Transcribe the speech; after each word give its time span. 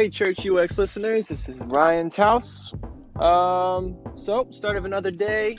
Hey, 0.00 0.08
Church 0.08 0.46
UX 0.46 0.78
listeners, 0.78 1.26
this 1.26 1.46
is 1.46 1.60
Ryan 1.60 2.08
Taus. 2.08 2.72
Um, 3.16 3.98
so, 4.16 4.48
start 4.50 4.78
of 4.78 4.86
another 4.86 5.10
day. 5.10 5.58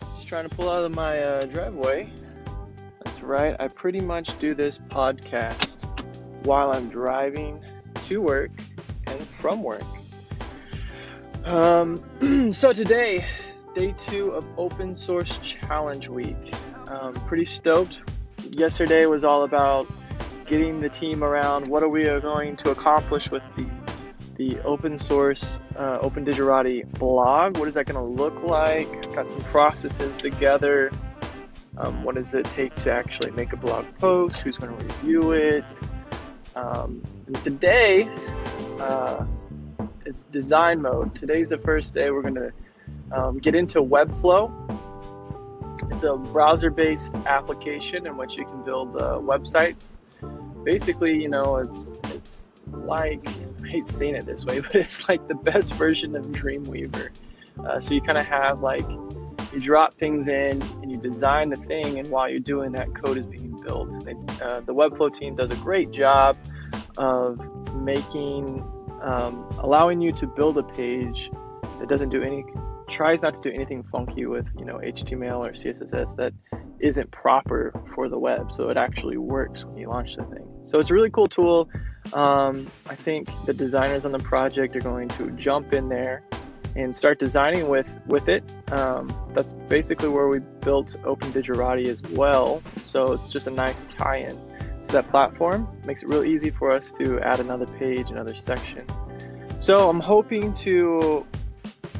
Just 0.00 0.26
trying 0.26 0.48
to 0.48 0.56
pull 0.56 0.70
out 0.70 0.86
of 0.86 0.94
my 0.94 1.22
uh, 1.22 1.44
driveway. 1.44 2.10
That's 3.04 3.20
right, 3.20 3.54
I 3.60 3.68
pretty 3.68 4.00
much 4.00 4.38
do 4.38 4.54
this 4.54 4.78
podcast 4.78 5.84
while 6.46 6.72
I'm 6.72 6.88
driving 6.88 7.62
to 8.04 8.22
work 8.22 8.52
and 9.06 9.20
from 9.38 9.62
work. 9.62 9.84
Um, 11.44 12.02
so, 12.54 12.72
today, 12.72 13.22
day 13.74 13.94
two 13.98 14.30
of 14.30 14.46
Open 14.56 14.96
Source 14.96 15.36
Challenge 15.42 16.08
Week. 16.08 16.54
Um, 16.86 17.12
pretty 17.12 17.44
stoked. 17.44 18.00
Yesterday 18.52 19.04
was 19.04 19.24
all 19.24 19.44
about 19.44 19.86
getting 20.48 20.80
the 20.80 20.88
team 20.88 21.22
around 21.22 21.68
what 21.68 21.82
are 21.82 21.88
we 21.88 22.04
going 22.04 22.56
to 22.56 22.70
accomplish 22.70 23.30
with 23.30 23.42
the 23.56 23.66
the 24.36 24.60
open 24.60 25.00
source 25.00 25.58
uh, 25.76 25.98
Open 26.00 26.24
Digerati 26.24 26.88
blog. 27.00 27.58
What 27.58 27.66
is 27.66 27.74
that 27.74 27.86
going 27.86 28.06
to 28.06 28.12
look 28.12 28.40
like? 28.44 29.12
Got 29.12 29.28
some 29.28 29.40
processes 29.44 30.18
together. 30.18 30.92
Um, 31.76 32.04
what 32.04 32.14
does 32.14 32.34
it 32.34 32.44
take 32.46 32.72
to 32.76 32.92
actually 32.92 33.32
make 33.32 33.52
a 33.52 33.56
blog 33.56 33.84
post? 33.98 34.36
Who's 34.36 34.56
going 34.56 34.76
to 34.76 34.84
review 34.84 35.32
it? 35.32 35.64
Um, 36.54 37.02
and 37.26 37.34
today, 37.42 38.08
uh, 38.78 39.26
it's 40.06 40.22
design 40.24 40.82
mode. 40.82 41.16
Today's 41.16 41.48
the 41.48 41.58
first 41.58 41.92
day 41.92 42.10
we're 42.12 42.22
going 42.22 42.34
to 42.36 42.52
um, 43.10 43.38
get 43.38 43.56
into 43.56 43.82
Webflow. 43.82 44.52
It's 45.90 46.04
a 46.04 46.14
browser 46.14 46.70
based 46.70 47.14
application 47.26 48.06
in 48.06 48.16
which 48.16 48.36
you 48.36 48.44
can 48.44 48.62
build 48.62 48.96
uh, 48.96 49.18
websites 49.18 49.96
basically, 50.64 51.20
you 51.20 51.28
know, 51.28 51.56
it's 51.56 51.90
it's 52.14 52.48
like 52.72 53.26
I 53.64 53.66
hate 53.66 53.90
saying 53.90 54.14
it 54.14 54.26
this 54.26 54.44
way, 54.44 54.60
but 54.60 54.74
it's 54.74 55.08
like 55.08 55.26
the 55.28 55.34
best 55.34 55.72
version 55.74 56.14
of 56.16 56.24
Dreamweaver. 56.26 57.10
Uh, 57.64 57.80
so 57.80 57.94
you 57.94 58.00
kind 58.00 58.18
of 58.18 58.26
have 58.26 58.60
like 58.60 58.88
you 59.52 59.60
drop 59.60 59.98
things 59.98 60.28
in 60.28 60.62
and 60.82 60.90
you 60.90 60.98
design 60.98 61.48
the 61.50 61.56
thing, 61.56 61.98
and 61.98 62.08
while 62.10 62.28
you're 62.28 62.38
doing 62.40 62.72
that, 62.72 62.94
code 62.94 63.18
is 63.18 63.26
being 63.26 63.60
built. 63.62 63.88
uh, 64.42 64.60
the 64.60 64.74
Webflow 64.74 65.12
team 65.12 65.34
does 65.34 65.50
a 65.50 65.56
great 65.56 65.90
job 65.90 66.36
of 66.96 67.38
making 67.76 68.62
um, 69.02 69.48
allowing 69.58 70.00
you 70.00 70.12
to 70.12 70.26
build 70.26 70.58
a 70.58 70.62
page 70.62 71.30
that 71.78 71.88
doesn't 71.88 72.08
do 72.08 72.22
any 72.22 72.44
tries 72.88 73.22
not 73.22 73.34
to 73.34 73.50
do 73.50 73.54
anything 73.54 73.84
funky 73.84 74.26
with 74.26 74.46
you 74.58 74.64
know 74.64 74.78
HTML 74.78 75.38
or 75.38 75.52
CSS 75.52 76.16
that 76.16 76.32
isn't 76.80 77.10
proper 77.10 77.72
for 77.94 78.08
the 78.08 78.18
web. 78.18 78.52
So 78.52 78.68
it 78.68 78.76
actually 78.76 79.16
works 79.16 79.64
when 79.64 79.76
you 79.76 79.88
launch 79.88 80.16
the 80.16 80.24
thing. 80.24 80.48
So 80.66 80.78
it's 80.78 80.90
a 80.90 80.94
really 80.94 81.10
cool 81.10 81.26
tool. 81.26 81.68
Um, 82.12 82.70
I 82.86 82.94
think 82.94 83.28
the 83.46 83.52
designers 83.52 84.04
on 84.04 84.12
the 84.12 84.18
project 84.18 84.76
are 84.76 84.80
going 84.80 85.08
to 85.10 85.30
jump 85.32 85.72
in 85.72 85.88
there 85.88 86.22
and 86.76 86.94
start 86.94 87.18
designing 87.18 87.68
with 87.68 87.88
with 88.06 88.28
it. 88.28 88.44
Um, 88.72 89.12
that's 89.34 89.52
basically 89.68 90.08
where 90.08 90.28
we 90.28 90.38
built 90.60 90.96
Open 91.04 91.32
Digerati 91.32 91.86
as 91.86 92.02
well. 92.02 92.62
So 92.80 93.12
it's 93.12 93.28
just 93.28 93.46
a 93.46 93.50
nice 93.50 93.84
tie-in 93.96 94.36
to 94.36 94.92
that 94.92 95.10
platform. 95.10 95.68
Makes 95.84 96.02
it 96.02 96.08
real 96.08 96.24
easy 96.24 96.50
for 96.50 96.70
us 96.70 96.92
to 96.98 97.20
add 97.20 97.40
another 97.40 97.66
page, 97.66 98.10
another 98.10 98.34
section. 98.34 98.84
So 99.60 99.90
I'm 99.90 100.00
hoping 100.00 100.52
to 100.54 101.26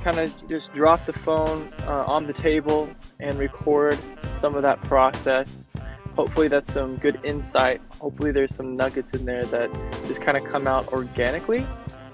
kind 0.03 0.19
of 0.19 0.49
just 0.49 0.73
drop 0.73 1.05
the 1.07 1.13
phone 1.13 1.73
uh, 1.87 2.05
on 2.05 2.27
the 2.27 2.33
table 2.33 2.89
and 3.21 3.39
record 3.39 3.99
some 4.33 4.55
of 4.55 4.63
that 4.63 4.83
process. 4.83 5.69
Hopefully, 6.17 6.49
that's 6.49 6.73
some 6.73 6.97
good 6.97 7.21
insight. 7.25 7.81
Hopefully, 8.01 8.33
there's 8.33 8.55
some 8.55 8.77
nuggets 8.77 9.15
in 9.15 9.25
there 9.25 9.45
that 9.47 9.73
just 10.07 10.21
kind 10.21 10.37
of 10.37 10.45
come 10.45 10.67
out 10.67 10.89
organically. 10.89 11.67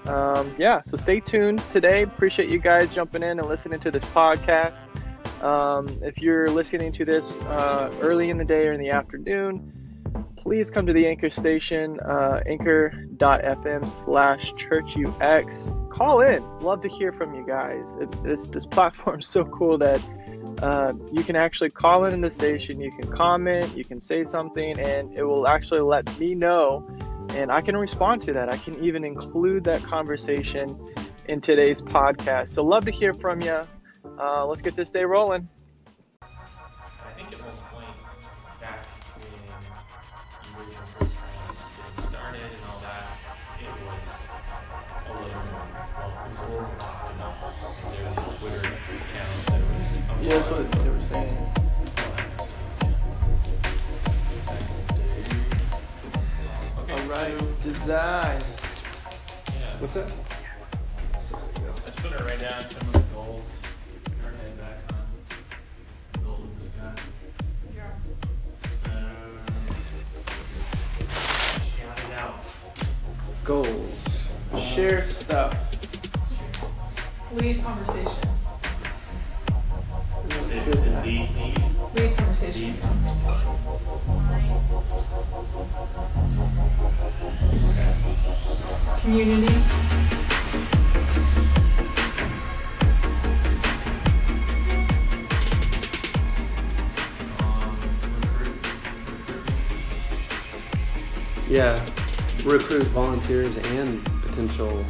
Um, 0.05 0.53
yeah, 0.59 0.81
so 0.83 0.95
stay 0.97 1.19
tuned 1.19 1.67
today. 1.71 2.03
Appreciate 2.03 2.49
you 2.49 2.59
guys 2.59 2.89
jumping 2.93 3.23
in 3.23 3.39
and 3.39 3.47
listening 3.47 3.79
to 3.79 3.91
this 3.91 4.03
podcast. 4.05 4.85
Um, 5.43 5.87
if 6.01 6.19
you're 6.19 6.49
listening 6.49 6.91
to 6.93 7.05
this 7.05 7.31
uh, 7.31 7.91
early 8.01 8.29
in 8.29 8.37
the 8.37 8.45
day 8.45 8.67
or 8.67 8.73
in 8.73 8.79
the 8.79 8.91
afternoon, 8.91 9.84
please 10.45 10.69
come 10.69 10.85
to 10.85 10.93
the 10.93 11.07
Anchor 11.07 11.31
station, 11.31 11.99
uh, 12.01 12.39
anchor.fm 12.45 13.89
slash 13.89 14.53
churchux. 14.53 15.89
Call 15.89 16.21
in. 16.21 16.43
Love 16.59 16.81
to 16.81 16.87
hear 16.87 17.11
from 17.11 17.33
you 17.33 17.43
guys. 17.45 17.95
It, 17.99 18.11
this, 18.23 18.47
this 18.49 18.65
platform 18.75 19.21
is 19.21 19.27
so 19.27 19.43
cool 19.45 19.79
that 19.79 19.99
uh, 20.61 20.93
you 21.11 21.23
can 21.23 21.35
actually 21.35 21.71
call 21.71 22.05
in 22.05 22.21
the 22.21 22.29
station, 22.29 22.79
you 22.79 22.91
can 22.91 23.11
comment, 23.11 23.75
you 23.75 23.83
can 23.83 23.99
say 23.99 24.23
something, 24.23 24.79
and 24.79 25.11
it 25.17 25.23
will 25.23 25.47
actually 25.47 25.81
let 25.81 26.19
me 26.19 26.35
know, 26.35 26.87
and 27.29 27.51
I 27.51 27.61
can 27.61 27.75
respond 27.75 28.21
to 28.23 28.33
that. 28.33 28.53
I 28.53 28.57
can 28.57 28.81
even 28.83 29.03
include 29.03 29.63
that 29.63 29.81
conversation 29.81 30.79
in 31.27 31.41
today's 31.41 31.81
podcast. 31.81 32.49
So, 32.49 32.63
love 32.63 32.85
to 32.85 32.91
hear 32.91 33.15
from 33.15 33.41
you. 33.41 33.61
Uh, 34.19 34.45
let's 34.45 34.61
get 34.61 34.75
this 34.75 34.91
day 34.91 35.03
rolling. 35.05 35.49
Yeah, 50.25 50.37
that's 50.37 50.49
what 50.49 50.71
they 50.71 50.89
were 50.89 51.01
saying. 51.03 51.37
Okay, 56.79 56.93
Alright, 56.93 57.37
so, 57.37 57.45
design. 57.61 58.41
Yeah. 58.41 59.77
What's 59.77 59.93
that? 59.93 60.11
I 60.11 61.29
just 61.85 62.03
want 62.03 62.17
to 62.17 62.23
write 62.23 62.39
down 62.39 62.67
some 62.67 62.87
of 62.87 62.93
the 62.93 62.99
goals. 63.13 63.61
Our 64.23 64.31
head 64.31 64.57
back 64.59 64.77
on 64.89 66.23
goals 66.23 66.41
of 66.41 66.59
this 66.59 66.69
guy. 66.69 66.95
Yeah. 67.75 67.91
So, 68.81 68.89
shout 71.77 71.99
it 71.99 72.13
out. 72.17 72.39
Goals. 73.43 74.31
Share 74.73 75.03
stuff. 75.03 75.55
Lead 77.31 77.61
conversation. 77.63 78.24
Community. 89.15 89.47
Yeah, 101.47 101.79
recruit 102.43 102.83
volunteers 102.87 103.55
and 103.55 104.03
potential 104.23 104.85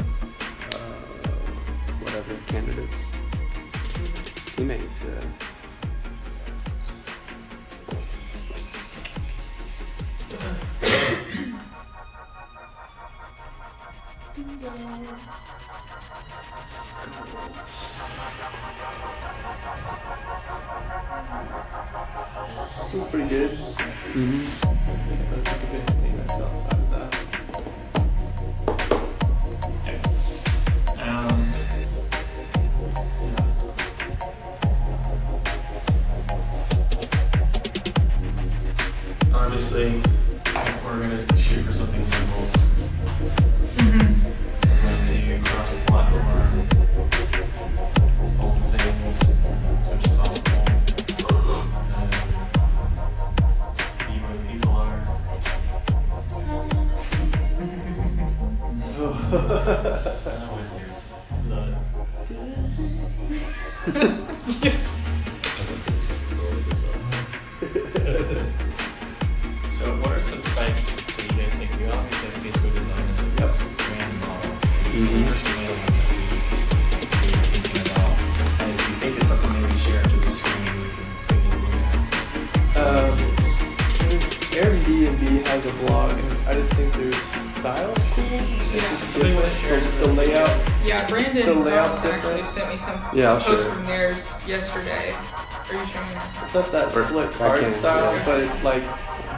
Yeah, 93.15 93.31
I'll 93.33 93.39
posts 93.39 93.63
share. 93.63 93.73
from 93.73 93.85
theirs 93.85 94.27
yesterday. 94.45 95.13
Are 95.15 95.73
you 95.73 95.85
showing 95.87 96.09
me? 96.09 96.15
It's 96.43 96.53
not 96.53 96.71
that 96.73 96.95
Or- 96.95 97.05
slick 97.05 97.41
I 97.41 97.47
art 97.47 97.59
can- 97.61 97.71
style, 97.71 98.13
yeah. 98.13 98.25
but 98.25 98.39
it's 98.41 98.63
like 98.63 98.83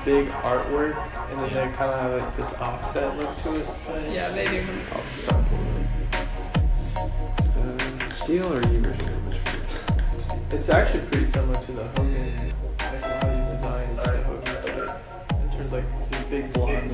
big 0.04 0.28
artwork, 0.42 0.98
and 1.32 1.40
then 1.42 1.54
they 1.54 1.76
kind 1.78 1.92
of 1.94 2.00
have 2.00 2.22
like 2.22 2.36
this 2.38 2.54
offset 2.56 3.16
look 3.18 3.38
to 3.44 3.56
it. 3.56 3.66
Yeah, 4.12 4.30
they 4.30 4.48
do. 4.48 4.64
Uh, 7.56 8.10
steel 8.10 8.52
or 8.54 8.62
U? 8.64 8.84
It's 10.52 10.70
actually 10.70 11.02
pretty 11.08 11.26
similar 11.28 11.62
to 11.66 11.72
the 11.72 11.84
Hogan, 11.84 12.54
like 12.80 13.04
a 13.04 13.08
lot 13.08 13.24
of 13.24 13.30
these 13.30 13.46
designs 13.62 14.04
that 14.04 14.24
Hogan's 14.24 14.66
like, 14.66 15.42
in 15.44 15.50
terms 15.52 15.60
of 15.60 15.72
like 15.74 16.10
these 16.12 16.24
big 16.30 16.54
blocks. 16.54 16.92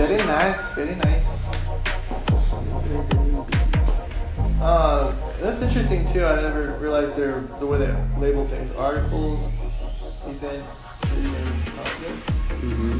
Very 0.00 0.16
nice, 0.26 0.72
very 0.72 0.94
nice. 0.94 1.28
Uh, 4.60 5.14
that's 5.40 5.60
interesting 5.60 6.08
too. 6.10 6.24
I 6.24 6.40
never 6.40 6.72
realized 6.78 7.16
they're 7.16 7.42
the 7.58 7.66
way 7.66 7.78
they 7.78 7.94
label 8.18 8.46
things: 8.48 8.72
articles, 8.76 9.40
events, 10.26 10.86
videos. 11.04 11.76
Mm-hmm. 12.64 12.98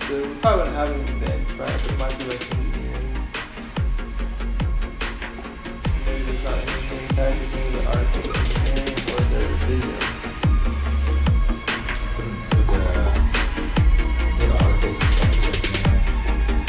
So 0.00 0.12
we 0.28 0.34
probably 0.40 0.58
wouldn't 0.58 0.76
have 0.76 0.90
any 0.90 1.02
events, 1.16 1.50
right? 1.52 1.80
But 1.82 1.92
it 1.92 1.98
might 1.98 2.18
be 2.18 2.24
like 2.24 2.42
engineering. 2.50 3.14
Maybe 6.06 6.22
there's 6.24 6.44
not 6.44 6.58
engineering 6.58 7.08
tags, 7.08 7.38
maybe 7.54 7.70
the 7.70 7.82
article 7.86 8.30
is 8.32 8.38
engineering 8.56 8.98
or 9.10 9.20
the 9.30 9.40
video. 9.64 10.11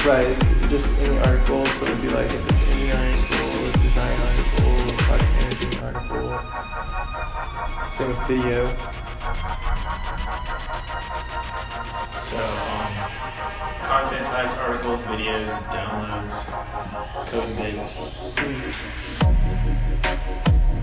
Right, 0.05 0.35
just 0.69 0.99
any 0.99 1.17
article, 1.19 1.65
so 1.65 1.85
it'd 1.85 2.01
be 2.01 2.09
like 2.09 2.29
if 2.29 2.49
it's 2.49 2.67
any 2.71 2.91
article, 2.91 3.71
design 3.81 4.17
article, 4.19 4.75
project 4.97 5.31
management 5.31 5.81
article. 5.81 6.27
Same 7.93 8.09
with 8.09 8.19
video. 8.27 8.67
So, 12.19 12.35
um, 12.35 12.91
content 13.87 14.27
types, 14.27 14.55
articles, 14.57 15.03
videos, 15.03 15.51
downloads, 15.71 16.35
code 17.29 17.55
bits. 17.55 18.35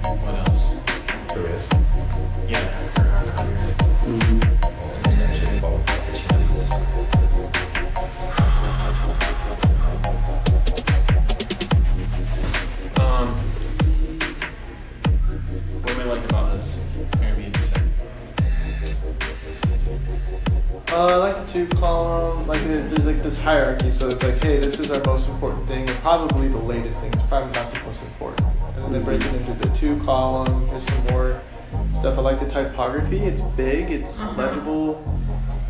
What 0.02 0.34
else? 0.46 0.80
Yeah. 2.48 2.64
Mm-hmm. 4.06 4.59
Uh, 20.92 21.06
I 21.06 21.14
like 21.16 21.46
the 21.46 21.52
two 21.52 21.66
column, 21.76 22.48
like 22.48 22.60
there's 22.62 22.90
like 23.04 23.22
this 23.22 23.40
hierarchy, 23.40 23.92
so 23.92 24.08
it's 24.08 24.20
like, 24.24 24.38
hey, 24.42 24.58
this 24.58 24.80
is 24.80 24.90
our 24.90 25.02
most 25.04 25.28
important 25.28 25.66
thing, 25.68 25.88
and 25.88 25.96
probably 25.98 26.48
the 26.48 26.58
latest 26.58 26.98
thing, 27.00 27.12
it's 27.12 27.22
probably 27.26 27.52
not 27.52 27.72
the 27.72 27.78
most 27.84 28.02
important. 28.02 28.44
And 28.74 28.84
then 28.86 28.92
they 28.94 28.98
break 28.98 29.20
it 29.20 29.32
into 29.34 29.52
the 29.54 29.72
two 29.76 30.00
column, 30.00 30.66
there's 30.66 30.84
some 30.84 31.04
more 31.12 31.40
stuff. 32.00 32.18
I 32.18 32.22
like 32.22 32.40
the 32.40 32.48
typography, 32.48 33.18
it's 33.18 33.40
big, 33.40 33.92
it's 33.92 34.20
Uh-huh. 34.20 34.42
legible, 34.42 35.20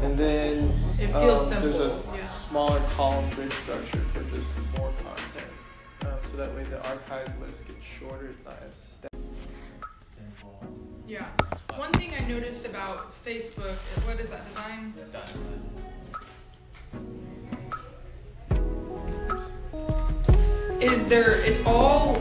and 0.01 0.17
then 0.19 0.73
It 0.99 1.09
feels 1.09 1.53
um, 1.53 1.63
there's 1.65 1.81
a 1.81 2.17
yeah. 2.17 2.27
smaller 2.29 2.81
column 2.97 3.29
grid 3.35 3.53
structure 3.53 3.99
for 3.99 4.23
just 4.35 4.49
more 4.79 4.91
content. 5.05 5.53
Um, 6.07 6.31
so 6.31 6.37
that 6.39 6.55
way 6.55 6.65
the 6.65 6.79
archive 6.89 7.31
list 7.47 7.67
gets 7.67 7.85
shorter, 7.85 8.29
it's 8.29 8.45
not 8.47 8.57
as 8.67 8.75
stacked. 8.75 9.10
Yeah. 11.11 11.27
One 11.75 11.91
thing 11.91 12.13
I 12.15 12.21
noticed 12.21 12.65
about 12.65 13.13
Facebook, 13.25 13.75
what 14.07 14.21
is 14.21 14.31
that 14.31 14.47
design? 14.47 14.95
Is 20.81 21.09
there? 21.09 21.41
It's 21.41 21.59
all 21.67 22.15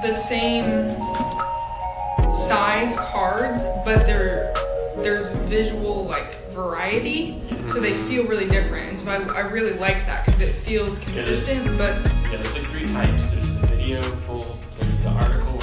the 0.00 0.12
same 0.12 0.94
size 2.32 2.96
cards, 2.96 3.64
but 3.84 4.06
there 4.06 4.54
there's 4.98 5.32
visual 5.48 6.04
like 6.04 6.48
variety, 6.52 7.42
so 7.66 7.80
they 7.80 7.94
feel 7.94 8.28
really 8.28 8.48
different. 8.48 8.90
And 8.90 9.00
so 9.00 9.10
I, 9.10 9.16
I 9.38 9.50
really 9.50 9.72
like 9.72 10.06
that 10.06 10.24
because 10.24 10.40
it 10.40 10.52
feels 10.52 11.00
consistent, 11.00 11.76
but 11.76 11.96
Yeah, 12.30 12.36
there's 12.36 12.54
like 12.54 12.66
three 12.66 12.86
types. 12.86 13.26
There's 13.26 13.54
the 13.54 13.66
video 13.66 14.02
full, 14.02 14.56
there's 14.78 15.00
the 15.00 15.10
article 15.10 15.55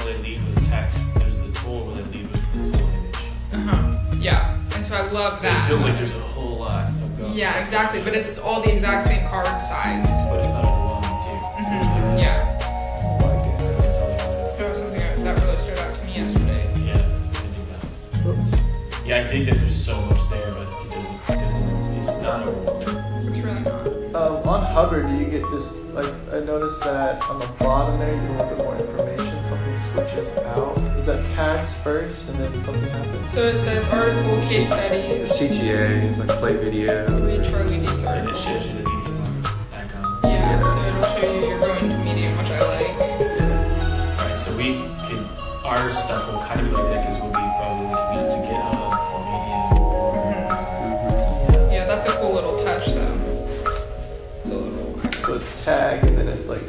yeah. 4.24 4.58
And 4.76 4.86
so 4.86 4.96
I 4.96 5.08
love 5.10 5.42
that. 5.42 5.66
It 5.66 5.68
feels 5.68 5.84
like 5.84 5.98
there's 5.98 6.16
a 6.16 6.20
whole 6.20 6.58
lot 6.60 6.88
of 6.90 7.18
ghosts. 7.18 7.36
yeah, 7.36 7.62
exactly. 7.64 8.02
But 8.02 8.16
it's 8.16 8.38
all 8.40 8.62
the 8.62 8.72
exact 8.74 9.08
same 9.08 9.28
card 9.28 9.46
size. 9.46 10.08
But 10.30 10.40
it's 10.40 10.54
not 10.54 10.66
overwhelming 10.66 11.20
too. 11.20 11.38
So 11.44 11.70
it's 11.78 11.92
like 11.92 12.16
this. 12.16 12.26
yeah. 12.26 12.60
I 13.04 13.24
like 13.28 13.44
it. 13.46 14.58
That 14.58 14.70
was 14.70 14.78
something 14.80 15.00
that 15.00 15.24
that 15.24 15.44
really 15.44 15.58
stood 15.58 15.78
out 15.80 15.96
to 15.96 16.06
me 16.06 16.14
yesterday. 16.16 16.64
Yeah, 16.86 16.96
I 16.96 17.42
dig 17.44 17.68
that. 17.70 19.06
Yeah, 19.06 19.20
I 19.20 19.28
dig 19.28 19.46
that 19.48 19.60
there's 19.60 19.76
so 19.76 20.00
much 20.04 20.30
there, 20.30 20.52
but 20.52 20.68
it 20.68 20.90
doesn't, 20.92 21.16
it 21.30 21.40
doesn't, 21.42 21.94
it's 22.00 22.22
not 22.22 22.48
overwhelming. 22.48 23.28
It's 23.28 23.38
really 23.40 23.60
not. 23.62 23.88
Um, 24.16 24.48
on 24.48 24.64
Hover, 24.74 25.02
do 25.04 25.14
you 25.16 25.26
get 25.26 25.44
this? 25.52 25.72
Like, 25.94 26.12
I 26.32 26.40
noticed 26.40 26.82
that 26.84 27.22
on 27.30 27.40
the 27.40 27.48
bottom 27.60 28.00
there, 28.00 28.14
you 28.16 28.22
get 28.22 28.30
a 28.30 28.34
little 28.34 28.56
bit 28.56 28.58
more 28.66 28.76
information. 28.78 29.44
Something 29.46 29.78
switches 29.92 30.28
out. 30.40 30.73
Is 31.04 31.08
that 31.08 31.36
tags 31.36 31.74
first, 31.74 32.30
and 32.30 32.40
then 32.40 32.62
something 32.62 32.90
happens? 32.90 33.34
So 33.34 33.42
it 33.42 33.58
says 33.58 33.86
article, 33.92 34.40
case 34.48 34.70
studies, 34.70 35.30
CTA 35.34 36.10
is 36.10 36.18
like 36.18 36.30
play 36.40 36.56
video. 36.56 37.06
read 37.20 37.44
Charlie 37.44 37.80
Needs 37.80 38.06
And 38.06 38.30
it 38.30 38.38
shows 38.38 38.72
you 38.72 38.78
the 38.82 38.90
medium 38.90 39.42
back 39.70 39.94
on. 39.98 40.20
Yeah, 40.24 40.64
so 40.64 40.80
it'll 40.88 41.04
show 41.20 41.28
you 41.34 41.46
you're 41.50 41.60
going 41.60 41.90
to 41.90 41.98
medium, 42.06 42.38
which 42.38 42.52
I 42.52 42.60
like. 42.72 42.96
Alright, 44.18 44.38
so 44.40 44.56
we 44.56 44.80
can, 45.10 45.28
our 45.66 45.92
stuff 45.92 46.32
will 46.32 46.40
kind 46.40 46.62
of 46.62 46.68
be 46.68 46.72
like 46.72 46.88
that 46.88 47.02
because 47.02 47.20
we'll 47.20 47.32
be 47.32 47.52
probably 47.60 47.88
linking 47.88 48.20
it 48.24 48.32
to 48.32 48.38
GitHub 48.48 48.96
or 49.12 49.20
Medium 49.28 49.84
or. 49.84 50.16
Mm-hmm. 50.32 51.74
Yeah, 51.74 51.86
that's 51.86 52.06
a 52.08 52.16
cool 52.16 52.34
little 52.34 52.64
touch 52.64 52.86
though. 52.86 53.18
The 54.46 54.56
little 54.56 55.12
So 55.12 55.34
it's 55.34 55.64
tag, 55.66 56.06
and 56.06 56.18
then 56.18 56.30
it's 56.30 56.48
like 56.48 56.62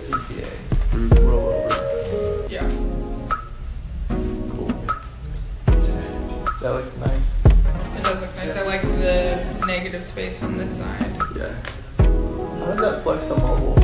the 9.94 10.00
negative 10.00 10.04
space 10.04 10.42
on 10.42 10.58
this 10.58 10.78
side. 10.78 11.16
Yeah. 11.36 11.54
How 11.98 12.72
does 12.72 12.80
that 12.80 13.02
flex 13.02 13.26
the 13.26 13.36
mobile? 13.36 13.78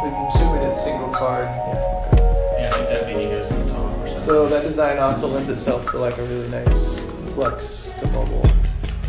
I'm 0.00 0.28
assuming 0.28 0.62
it's 0.70 0.84
single 0.84 1.08
card. 1.08 1.46
Yeah. 1.46 2.12
Okay. 2.12 2.60
Yeah, 2.60 2.68
I 2.68 2.70
think 2.70 2.88
that 2.88 3.06
maybe 3.06 3.30
goes 3.30 3.48
to 3.48 3.54
the 3.54 3.70
top 3.70 3.98
or 3.98 4.06
something. 4.06 4.26
So 4.26 4.48
that 4.48 4.62
design 4.62 4.98
also 4.98 5.26
lends 5.28 5.48
itself 5.48 5.86
to 5.90 5.98
like 5.98 6.18
a 6.18 6.22
really 6.22 6.48
nice 6.48 7.00
flex 7.34 7.90
to 8.00 8.06
mobile. 8.08 8.48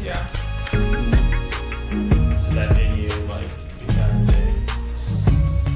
Yeah. 0.04 0.26
So 2.38 2.54
that 2.56 2.74
video, 2.74 3.16
like, 3.28 3.48
becomes 3.86 4.30
a. 4.30 4.34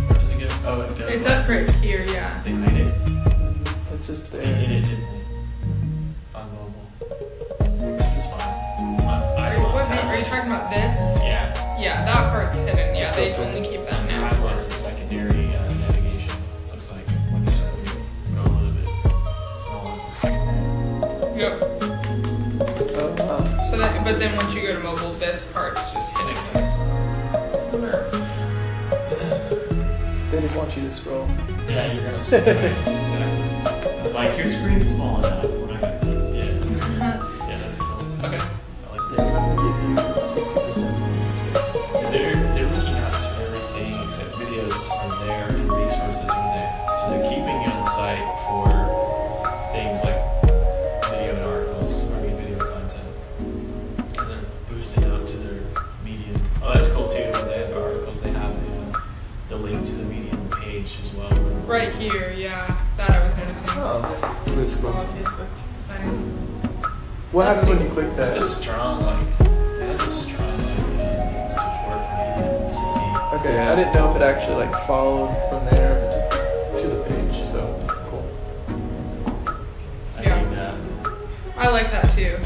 Where 0.07 0.19
does 0.19 0.29
it 0.31 0.39
go? 0.39 0.47
Oh, 0.65 0.81
it 0.81 0.97
goes. 0.97 1.09
It's 1.11 1.25
up 1.27 1.47
right 1.47 1.69
here, 1.75 2.05
yeah. 2.07 2.41
They 2.43 2.51
hide 2.51 2.77
it. 2.77 2.93
It's 3.93 4.07
just 4.07 4.31
They 4.31 4.45
hid 4.45 4.71
it, 4.71 4.81
didn't 4.85 5.01
they? 5.01 6.39
On 6.39 6.49
mobile. 6.51 7.02
This 7.19 8.17
is 8.17 8.25
fine. 8.31 8.41
I, 9.01 9.35
I 9.37 9.49
Are 9.49 9.57
you, 9.57 9.63
love 9.63 9.73
what, 9.73 10.03
are 10.05 10.17
you 10.17 10.23
talking 10.25 10.49
about 10.51 10.69
this? 10.69 10.97
Yeah. 11.21 11.79
Yeah, 11.79 12.05
that 12.05 12.31
part's 12.31 12.57
hidden. 12.59 12.95
Yeah, 12.95 13.11
they 13.15 13.33
only 13.35 13.61
keep 13.67 13.85
that 13.87 14.07
now. 14.09 14.29
Timelines 14.29 14.57
is 14.67 14.73
secondary 14.73 15.47
uh, 15.53 15.73
navigation. 15.73 16.33
Looks 16.69 16.91
like 16.91 17.05
when 17.31 17.43
you 17.43 17.51
start 17.51 17.75
to 17.79 17.85
go 18.33 18.41
a 18.41 18.43
little 18.43 18.73
bit 18.73 18.87
smaller 19.53 19.91
at 19.91 20.01
the 20.05 20.09
screen. 20.09 21.37
Yep. 21.39 21.53
Oh. 23.25 23.67
So 23.69 23.77
that, 23.77 24.03
but 24.03 24.17
then 24.19 24.35
once 24.37 24.53
you 24.53 24.61
go 24.61 24.73
to 24.73 24.79
mobile, 24.79 25.13
this 25.13 25.51
part's 25.51 25.91
just 25.91 26.11
It 26.13 26.17
hidden. 26.17 26.27
makes 26.27 26.41
sense. 26.41 26.69
They 30.31 30.41
just 30.41 30.55
want 30.55 30.75
you 30.75 30.83
to 30.83 30.91
scroll. 30.93 31.27
Yeah, 31.69 31.91
you're 31.93 32.03
gonna 32.05 32.19
scroll 32.19 32.41
right. 32.41 32.55
Exactly. 32.87 33.99
It's 33.99 34.13
like 34.13 34.37
your 34.37 34.47
screen's 34.47 34.89
small 34.93 35.19
enough. 35.19 35.43
We're 35.43 35.67
not 35.67 35.81
gonna. 35.81 35.92
What 67.33 67.47
happens 67.47 67.69
when 67.69 67.81
you 67.81 67.89
click 67.89 68.15
That's 68.15 68.35
a 68.35 68.39
that? 68.39 68.45
strong 68.45 69.03
like. 69.03 69.37
That's 69.79 70.03
a 70.03 70.07
strong 70.07 70.49
like 70.49 71.51
support 71.51 71.99
for 72.05 72.15
Medium 72.37 72.69
to 72.69 72.75
see. 72.75 73.35
Okay, 73.37 73.53
Yeah. 73.55 73.71
I 73.71 73.75
didn't 73.75 73.93
know 73.95 74.09
if 74.11 74.15
it 74.17 74.21
actually 74.21 74.55
like 74.65 74.71
followed 74.85 75.35
from 75.49 75.65
there 75.65 76.29
to, 76.29 76.79
to 76.81 76.87
the 76.89 77.03
page. 77.05 77.51
So 77.51 77.79
cool. 78.09 78.23
I 80.17 80.21
Yeah. 80.21 80.43
mean, 80.43 80.59
um, 80.59 80.77
I 81.57 81.69
like 81.69 81.89
that 81.89 82.11
too. 82.13 82.37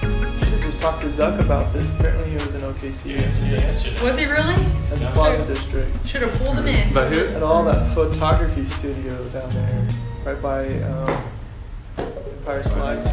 Should 0.00 0.62
just 0.62 0.80
talk 0.80 1.00
to 1.00 1.06
Zuck 1.06 1.38
about 1.38 1.72
this. 1.72 1.88
Apparently 1.94 2.30
he 2.30 2.34
was 2.34 2.52
in 2.52 2.62
OKC 2.62 3.10
yeah, 3.10 3.20
yesterday 3.20 3.60
yesterday. 3.62 4.02
Was 4.02 4.18
he 4.18 4.24
really? 4.26 4.54
at 4.54 4.90
the 4.90 4.96
Yeah. 5.02 5.12
Plaza 5.12 5.46
District. 5.46 6.06
Should 6.08 6.22
have 6.22 6.34
pulled 6.40 6.56
him 6.56 6.66
in. 6.66 6.92
But 6.92 7.12
who? 7.12 7.28
At 7.28 7.44
all 7.44 7.62
that 7.64 7.94
photography 7.94 8.64
studio 8.64 9.16
down 9.28 9.50
there, 9.50 9.88
right 10.24 10.42
by 10.42 10.66
um, 10.82 11.24
Empire 12.40 12.64
Slides. 12.64 13.08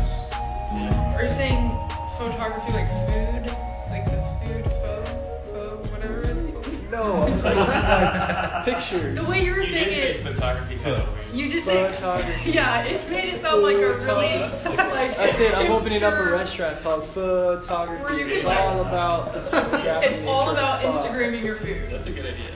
Yeah. 1.22 1.28
Are 1.28 1.30
you 1.30 1.32
saying 1.34 1.72
photography 2.18 2.72
like 2.74 2.90
food? 3.08 3.56
Like 3.90 4.06
the 4.06 4.22
food 4.44 4.64
photo? 4.66 5.06
Photo, 5.46 5.78
whatever 5.92 6.22
it's 6.22 6.52
called? 6.52 6.92
No, 6.92 7.24
I'm 7.24 7.42
like, 7.44 7.56
like 7.56 8.66
pictures. 8.66 9.18
The 9.18 9.24
way 9.26 9.46
you 9.46 9.52
were 9.52 9.58
You 9.62 9.64
saying 9.74 9.86
did 9.86 9.94
say 9.94 10.12
it, 10.12 10.24
photography 10.24 10.76
kind 10.78 10.96
of 10.98 11.08
weird. 11.14 11.26
you 11.34 11.50
did 11.50 11.66
say. 11.66 11.92
Photography. 11.94 12.52
Yeah, 12.54 12.84
it 12.86 13.10
made 13.10 13.34
it 13.34 13.42
sound 13.42 13.62
like 13.64 13.78
a 13.78 13.80
really. 13.98 14.40
like, 14.40 15.16
That's 15.16 15.40
it. 15.40 15.54
I'm 15.56 15.72
opening 15.72 16.04
up 16.04 16.14
a 16.14 16.18
hipster- 16.18 16.32
restaurant 16.32 16.82
called 16.82 17.06
Photography. 17.06 18.04
Where 18.04 18.20
you 18.20 18.26
It's 18.28 18.46
like- 18.46 18.60
all 18.60 18.82
about. 18.82 19.36
It's 19.36 19.50
photographing 19.50 20.28
all 20.28 20.48
nature 20.48 20.52
about 20.60 20.84
of. 20.84 20.96
Instagramming 20.96 21.44
your 21.44 21.56
food. 21.56 21.90
That's 21.92 22.08
a 22.08 22.12
good 22.12 22.26
idea. 22.26 22.52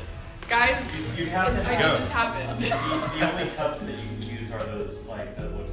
Guys, 0.48 0.78
You 1.18 1.26
have 1.28 1.48
to 1.56 1.60
I 1.62 1.74
have- 1.74 1.80
know 1.94 1.98
this 2.00 2.10
happened. 2.12 2.60
The, 2.62 2.70
the 3.20 3.32
only 3.32 3.50
cups 3.56 3.80
that 3.80 3.92
you 3.92 3.98
can 4.10 4.22
use 4.22 4.52
are 4.52 4.64
those 4.64 5.06
like 5.08 5.36
that 5.38 5.56
looks 5.58 5.65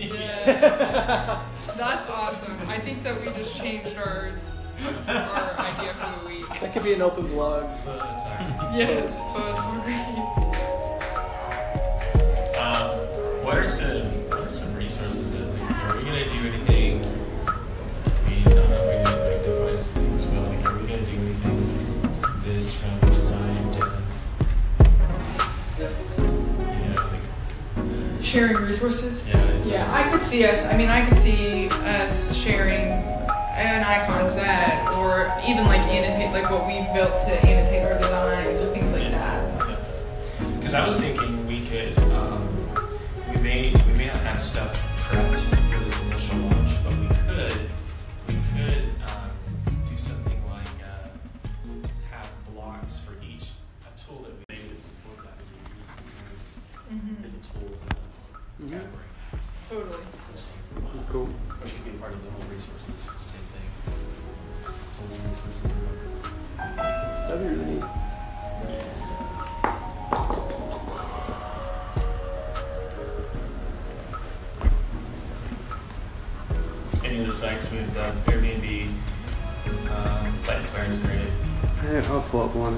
Yeah. 0.00 1.44
That's 1.76 2.08
awesome. 2.08 2.56
I 2.68 2.78
think 2.78 3.02
that 3.02 3.20
we 3.20 3.26
just 3.32 3.56
changed 3.56 3.96
our 3.98 4.30
our 5.06 5.58
idea 5.58 5.94
for 5.94 6.20
the 6.20 6.26
week. 6.26 6.48
That 6.60 6.72
could 6.72 6.84
be 6.84 6.94
an 6.94 7.02
open 7.02 7.26
blog. 7.28 7.70
Photography. 7.70 8.78
Yes, 8.78 9.20
photography. 9.32 10.20
Um, 12.56 13.44
what 13.44 13.58
are 13.58 13.64
some 13.64 14.06
what 14.30 14.40
are 14.40 14.48
some 14.48 14.74
resources 14.74 15.38
that 15.38 15.46
like, 15.46 15.84
are 15.84 15.98
we 15.98 16.04
gonna 16.04 16.24
do 16.24 16.48
anything? 16.48 17.04
I 17.04 18.30
mean, 18.30 18.46
I 18.46 18.54
don't 18.54 18.70
know 18.70 18.82
if 18.82 18.88
we 18.88 18.96
need 18.96 19.04
to 19.06 19.30
like 19.30 19.44
devise 19.44 19.92
things, 19.92 20.24
but 20.24 20.48
like, 20.48 20.64
are 20.66 20.78
we 20.78 20.88
gonna 20.88 21.04
do 21.04 21.12
anything 21.12 22.00
this 22.44 22.80
from 22.80 23.09
Sharing 28.30 28.58
resources. 28.58 29.26
yeah 29.26 29.60
Yeah, 29.64 29.92
I 29.92 30.08
could 30.08 30.22
see 30.22 30.44
us. 30.44 30.64
I 30.66 30.76
mean, 30.76 30.88
I 30.88 31.04
could 31.04 31.18
see 31.18 31.68
us 31.68 32.36
sharing 32.36 32.92
an 33.56 33.82
icon 33.82 34.28
set, 34.28 34.88
or 34.90 35.32
even 35.48 35.64
like 35.66 35.80
annotate, 35.80 36.30
like 36.32 36.48
what 36.48 36.64
we've 36.64 36.86
built 36.94 37.10
to 37.26 37.32
annotate 37.44 37.82
our 37.90 37.98
designs 37.98 38.60
or 38.60 38.72
things 38.72 38.92
like 38.92 39.10
that. 39.10 39.80
Because 40.54 40.74
I 40.74 40.86
was 40.86 41.00
thinking 41.00 41.44
we 41.48 41.66
could, 41.66 41.98
um, 42.12 42.46
we 43.34 43.40
may, 43.42 43.72
we 43.72 43.98
may 43.98 44.06
not 44.06 44.18
have 44.18 44.38
stuff 44.38 44.76
prepped 45.00 45.69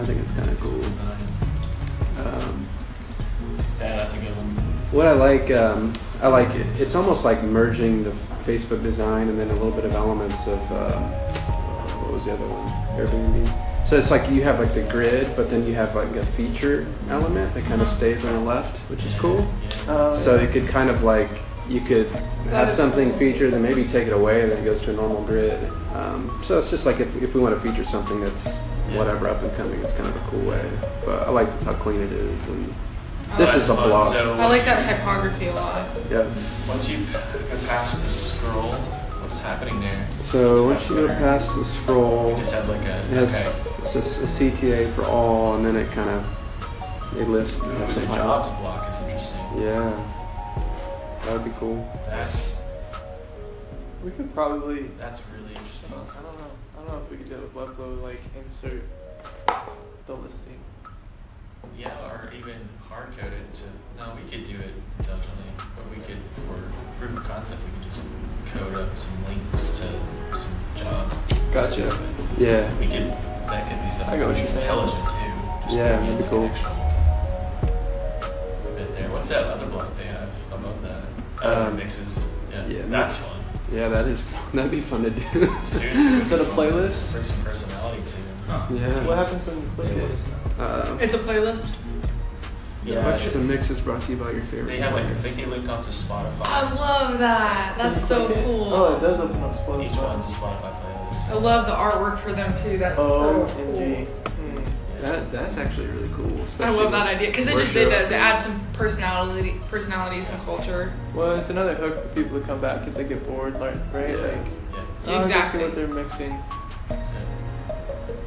I 0.02 0.04
think 0.04 0.20
it's 0.20 0.30
kind 0.32 0.48
of 0.50 0.60
cool. 0.60 0.84
Um, 2.26 2.68
Yeah, 3.80 3.96
that's 3.96 4.14
a 4.14 4.18
good 4.18 4.36
one. 4.36 4.46
what 4.90 5.06
I 5.06 5.12
like, 5.12 5.50
um, 5.52 5.92
I 6.20 6.26
like 6.26 6.50
it. 6.56 6.66
It's 6.80 6.96
almost 6.96 7.24
like 7.24 7.42
merging 7.44 8.02
the 8.02 8.10
Facebook 8.44 8.82
design 8.82 9.28
and 9.28 9.38
then 9.38 9.48
a 9.50 9.52
little 9.52 9.70
bit 9.70 9.84
of 9.84 9.94
elements 9.94 10.44
of 10.48 10.58
uh, 10.72 11.00
what 12.00 12.14
was 12.14 12.24
the 12.24 12.32
other 12.32 12.44
one? 12.48 12.98
Airbnb. 12.98 13.86
So 13.86 13.96
it's 13.96 14.10
like 14.10 14.28
you 14.28 14.42
have 14.42 14.58
like 14.58 14.74
the 14.74 14.82
grid, 14.82 15.36
but 15.36 15.48
then 15.50 15.64
you 15.66 15.74
have 15.74 15.94
like 15.94 16.14
a 16.16 16.26
feature 16.34 16.86
element 17.08 17.54
that 17.54 17.64
kind 17.64 17.80
of 17.80 17.86
stays 17.86 18.24
on 18.24 18.32
the 18.34 18.40
left, 18.40 18.76
which 18.90 19.04
is 19.04 19.14
cool. 19.14 19.46
Yeah. 19.86 19.92
Uh, 19.92 20.16
So 20.18 20.40
you 20.40 20.48
could 20.48 20.66
kind 20.66 20.90
of 20.90 21.04
like 21.04 21.30
you 21.68 21.80
could 21.80 22.10
That 22.46 22.66
have 22.66 22.76
something 22.76 23.10
cool. 23.10 23.18
featured, 23.20 23.52
then 23.52 23.62
maybe 23.62 23.84
take 23.84 24.08
it 24.08 24.12
away, 24.12 24.42
and 24.42 24.50
then 24.50 24.58
it 24.58 24.64
goes 24.64 24.80
to 24.82 24.90
a 24.90 24.94
normal 24.94 25.22
grid. 25.24 25.58
Um, 25.94 26.40
so 26.42 26.58
it's 26.58 26.70
just 26.70 26.86
like 26.86 26.98
if, 26.98 27.22
if 27.22 27.34
we 27.34 27.40
want 27.40 27.54
to 27.54 27.60
feature 27.68 27.84
something 27.84 28.20
that's 28.20 28.48
Yeah. 28.92 28.98
whatever 28.98 29.28
up 29.28 29.42
and 29.42 29.54
coming, 29.56 29.80
it's 29.80 29.92
kind 29.92 30.08
of 30.08 30.16
a 30.16 30.20
cool 30.30 30.40
way. 30.42 30.70
But 31.04 31.26
I 31.26 31.30
like 31.30 31.48
how 31.62 31.74
clean 31.74 32.00
it 32.00 32.12
is, 32.12 32.48
and 32.48 32.74
I 33.30 33.38
this 33.38 33.54
is 33.54 33.68
a 33.70 33.72
That's 33.74 33.80
fun. 33.80 33.88
blog. 33.88 34.12
So 34.12 34.34
I 34.34 34.46
like 34.46 34.64
that 34.64 34.88
typography 34.98 35.46
a 35.48 35.54
lot. 35.54 35.88
yeah. 36.10 36.26
Once 36.68 36.90
you 36.90 36.98
p- 36.98 37.12
go 37.12 37.58
past 37.66 38.04
the 38.04 38.10
scroll, 38.10 38.72
what's 39.22 39.40
happening 39.40 39.80
there? 39.80 40.06
So 40.20 40.66
once 40.68 40.88
you 40.88 40.96
go 40.96 41.08
past 41.08 41.54
the 41.56 41.64
scroll, 41.64 42.36
It 42.38 42.44
sounds 42.46 42.68
like 42.68 42.82
a. 42.82 42.98
it 42.98 43.06
has 43.10 43.34
okay. 43.34 43.70
it's 43.82 43.92
just 43.94 44.22
a 44.22 44.26
CTA 44.26 44.92
for 44.94 45.04
all, 45.04 45.56
and 45.56 45.64
then 45.64 45.76
it 45.76 45.90
kind 45.92 46.10
of 46.10 47.18
it 47.18 47.28
list 47.28 47.58
Ooh, 47.60 47.64
have 47.64 47.94
the 47.94 48.00
jobs 48.06 48.48
highlights. 48.48 48.50
block 48.60 48.88
is 48.90 48.96
interesting. 49.02 49.62
Yeah, 49.62 50.04
that 51.24 51.32
would 51.32 51.44
be 51.44 51.52
cool. 51.58 51.86
That's 52.06 52.64
we 54.04 54.10
could 54.10 54.32
probably. 54.34 54.88
that's 54.98 55.22
really 55.32 55.54
I 55.54 55.58
interesting. 55.58 55.90
Don't, 56.86 56.88
I 56.88 56.90
don't 56.92 56.92
know. 56.92 56.92
I 56.92 56.92
don't 56.98 56.98
know 56.98 56.98
if 57.04 57.10
we 57.10 57.16
could 57.18 57.28
do 57.28 57.34
it 57.36 57.42
with 57.42 57.54
Webflow, 57.54 58.02
like 58.02 58.20
insert 58.36 58.82
the 60.06 60.14
listing. 60.14 60.58
Yeah, 61.78 62.10
or 62.10 62.32
even 62.36 62.56
hard 62.88 63.16
code 63.16 63.32
it 63.32 63.54
to. 63.54 63.62
No, 63.98 64.04
we 64.16 64.22
could 64.30 64.44
do 64.44 64.56
it 64.58 64.74
intelligently, 64.98 65.44
but 65.76 65.84
we 65.96 66.02
could 66.04 66.18
for 66.46 66.58
proof 66.98 67.12
of 67.18 67.24
concept 67.24 67.60
we 67.64 67.70
could 67.80 67.84
just 67.90 68.04
code 68.52 68.74
up 68.76 68.96
some 68.98 69.24
links 69.26 69.78
to 69.78 69.86
some 70.36 70.54
job. 70.76 71.12
Gotcha. 71.54 71.82
Yeah, 72.38 72.68
We 72.78 72.86
could. 72.86 73.14
That 73.48 73.68
could 73.68 73.80
be 73.84 73.90
something 73.90 74.14
I 74.14 74.16
get 74.18 74.26
what 74.28 74.36
you're 74.38 74.46
saying. 74.46 74.58
intelligent 74.58 75.04
too. 75.08 75.32
Just 75.64 75.74
Yeah, 75.76 76.00
maybe 76.00 76.12
that'd 76.14 76.24
be 76.24 76.28
cool. 76.30 76.44
An 76.44 76.50
actual 76.50 76.74
bit 78.76 78.88
there. 78.94 79.08
What's 79.10 79.28
that 79.28 79.44
other 79.44 79.66
block 79.66 79.96
they 79.96 80.06
have 80.06 80.30
above 80.52 80.80
that? 80.82 81.02
Uh, 81.44 81.66
Um, 81.68 81.76
mixes. 81.76 82.28
Yeah, 82.50 82.66
yeah, 82.66 82.82
that's 82.88 83.18
mix- 83.20 83.28
fun. 83.28 83.31
Yeah, 83.72 83.88
that 83.88 84.06
is 84.06 84.22
that'd 84.54 84.70
be 84.70 84.80
fun 84.80 85.02
to 85.04 85.10
do. 85.10 85.22
Seriously, 85.64 85.84
Is 86.20 86.30
that 86.30 86.40
a 86.40 86.44
playlist? 86.44 87.12
bring 87.12 87.24
some 87.24 87.42
personality 87.44 88.02
to 88.04 88.16
it. 88.18 88.80
yeah. 88.80 89.06
What 89.06 89.16
happens 89.18 89.46
when 89.46 89.56
you 89.62 89.68
click 89.76 89.90
it? 89.90 90.10
Uh, 90.58 90.98
It's 91.00 91.14
a 91.14 91.18
playlist. 91.18 91.74
Yeah, 92.84 93.12
Which 93.14 93.32
the 93.32 93.38
mix 93.38 93.70
is 93.70 93.80
brought 93.80 94.02
to 94.02 94.10
you 94.12 94.18
by 94.18 94.32
your 94.32 94.40
favorite. 94.42 94.66
They 94.66 94.80
have 94.80 94.92
like 94.92 95.04
I 95.04 95.10
blogger. 95.10 95.20
think 95.20 95.36
they 95.36 95.44
linked 95.46 95.68
onto 95.68 95.90
Spotify. 95.90 96.40
I 96.42 96.74
love 96.74 97.18
that. 97.20 97.76
That's 97.78 98.04
so 98.08 98.26
it? 98.28 98.42
cool. 98.44 98.74
Oh, 98.74 98.96
it 98.96 99.00
does 99.00 99.20
open 99.20 99.40
up 99.40 99.54
Spotify. 99.54 99.90
Each 99.92 99.96
one's 99.98 100.24
a 100.24 100.28
Spotify 100.28 100.72
playlist. 100.82 101.28
I 101.30 101.34
love 101.34 101.66
the 101.66 101.72
artwork 101.72 102.18
for 102.18 102.32
them 102.32 102.52
too. 102.64 102.78
That's 102.78 102.96
Oh, 102.98 103.46
so 103.46 103.54
MG. 103.54 104.06
cool. 104.06 104.31
That 105.02 105.32
that's 105.32 105.58
actually 105.58 105.88
really 105.88 106.08
cool. 106.14 106.30
I 106.60 106.70
love 106.70 106.92
that 106.92 107.08
idea 107.08 107.26
because 107.28 107.48
it 107.48 107.56
just 107.56 107.74
it 107.74 107.86
does. 107.90 108.12
It 108.12 108.14
adds 108.14 108.44
some 108.44 108.60
personality, 108.72 109.56
personality, 109.68 110.22
some 110.22 110.38
culture. 110.44 110.92
Well, 111.12 111.36
it's 111.40 111.50
another 111.50 111.74
hook 111.74 112.00
for 112.02 112.08
people 112.22 112.38
to 112.40 112.46
come 112.46 112.60
back 112.60 112.86
if 112.86 112.94
they 112.94 113.02
get 113.02 113.26
bored, 113.26 113.58
like 113.58 113.74
right? 113.92 114.10
Yeah. 114.10 114.16
Like, 114.16 114.46
Yeah. 114.46 114.78
oh, 114.78 114.78
just 114.78 115.06
see 115.06 115.34
Exactly. 115.34 115.64
what 115.64 115.74
they're 115.74 115.88
mixing. 115.88 116.30
yeah. 116.88 117.24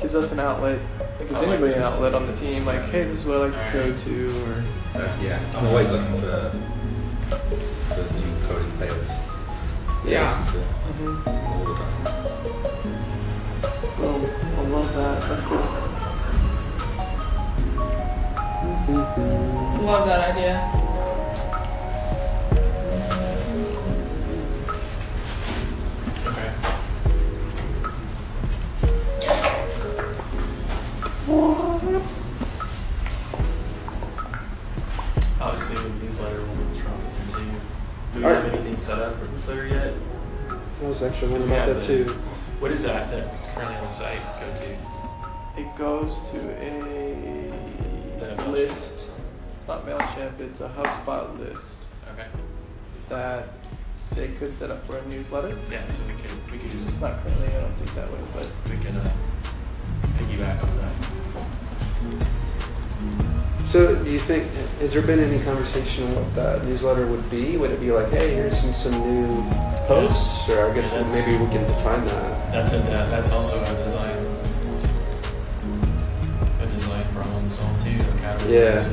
Gives 0.01 0.15
us 0.15 0.31
an 0.33 0.39
outlet. 0.41 0.79
It 1.21 1.29
gives 1.29 1.35
I 1.35 1.39
like 1.39 1.47
anybody 1.51 1.73
an 1.75 1.79
this. 1.81 1.87
outlet 1.93 2.13
on 2.13 2.27
the 2.27 2.35
team. 2.35 2.65
Like, 2.65 2.81
hey, 2.89 3.05
this 3.05 3.19
is 3.19 3.25
what 3.25 3.37
I 3.37 3.39
like 3.47 3.53
to 3.53 3.57
go 3.71 3.79
Alright. 3.85 4.03
to, 4.03 4.29
or 4.43 4.63
Uh, 5.01 5.07
yeah, 5.23 5.39
I'm 5.55 5.65
always 5.67 5.89
looking 5.89 6.19
for 6.19 6.51
for 7.29 8.03
new 8.19 8.33
coding 8.49 8.71
playlists. 8.77 9.21
Yeah. 10.05 10.45
Listen 10.45 10.61
Mhm. 10.99 11.23
to 11.23 11.29
all 11.47 11.63
the 11.63 11.75
time. 11.79 11.93
Boom. 13.97 14.44
Love 19.17 20.05
that 20.07 20.35
idea. 20.35 20.71
Obviously, 35.39 35.77
the 35.77 35.89
newsletter 36.03 36.39
will 36.41 36.55
be 36.55 36.79
Trump 36.79 36.99
continue. 37.19 37.59
Do 38.13 38.19
we 38.19 38.25
have 38.25 38.45
anything 38.45 38.75
set 38.75 38.99
up 38.99 39.17
for 39.17 39.31
newsletter 39.31 39.67
yet? 39.67 39.93
I 40.49 40.87
was 40.87 41.01
actually 41.01 41.31
wondering 41.31 41.53
about 41.53 41.67
that 41.67 41.83
too. 41.83 42.03
What 42.59 42.71
is 42.71 42.83
that 42.83 43.09
that's 43.11 43.47
currently 43.47 43.75
on 43.77 43.85
the 43.85 43.89
site 43.89 44.19
go 44.41 44.53
to? 44.55 45.61
It 45.61 45.73
goes 45.77 46.19
to 46.31 46.39
a 46.61 47.45
list 48.55 48.94
it's 49.65 49.69
not 49.71 49.83
Mailchimp. 49.87 50.39
It's 50.41 50.61
a 50.61 50.69
HubSpot 50.69 51.39
list 51.39 51.73
Okay. 52.13 52.27
that 53.09 53.47
they 54.13 54.27
could 54.27 54.53
set 54.53 54.69
up 54.69 54.85
for 54.85 54.95
a 54.97 55.05
newsletter. 55.07 55.57
Yeah, 55.71 55.81
so 55.89 56.03
we 56.05 56.13
could 56.21 56.29
we 56.51 56.59
could 56.59 56.71
It's 56.71 56.85
just 56.85 57.01
not 57.01 57.13
currently. 57.23 57.47
I 57.47 57.61
don't 57.61 57.73
think 57.73 57.95
that 57.95 58.07
way, 58.11 58.19
but 58.35 58.45
we 58.69 58.77
can 58.85 58.95
uh, 58.95 59.11
piggyback 60.19 60.61
on 60.61 60.77
that. 60.77 60.93
So, 63.65 63.95
do 63.95 64.11
you 64.11 64.19
think 64.19 64.45
has 64.81 64.93
there 64.93 65.01
been 65.01 65.19
any 65.19 65.43
conversation 65.43 66.03
on 66.09 66.15
what 66.15 66.35
that 66.35 66.63
newsletter 66.65 67.07
would 67.07 67.27
be? 67.31 67.57
Would 67.57 67.71
it 67.71 67.79
be 67.79 67.91
like, 67.91 68.09
hey, 68.11 68.35
here's 68.35 68.59
some 68.61 68.71
some 68.71 68.93
new 69.01 69.49
posts, 69.87 70.47
or 70.47 70.69
I 70.69 70.75
guess 70.75 70.91
Yeah, 70.91 70.99
that's- 70.99 71.25
maybe 71.27 71.43
we 71.43 71.49
can 71.51 71.63
define 71.65 72.05
that. 72.05 72.51
That's 72.51 72.73
a 72.73 72.77
that, 72.77 73.09
that's 73.09 73.31
also 73.31 73.59
a 73.59 73.65
design 73.83 74.15
a 76.61 76.65
design 76.67 77.03
problem 77.15 77.41
to 77.41 77.49
solve 77.49 77.83
too. 77.83 77.97
Like 77.97 78.19
how 78.21 78.37
Yeah. 78.47 78.75
use 78.75 78.87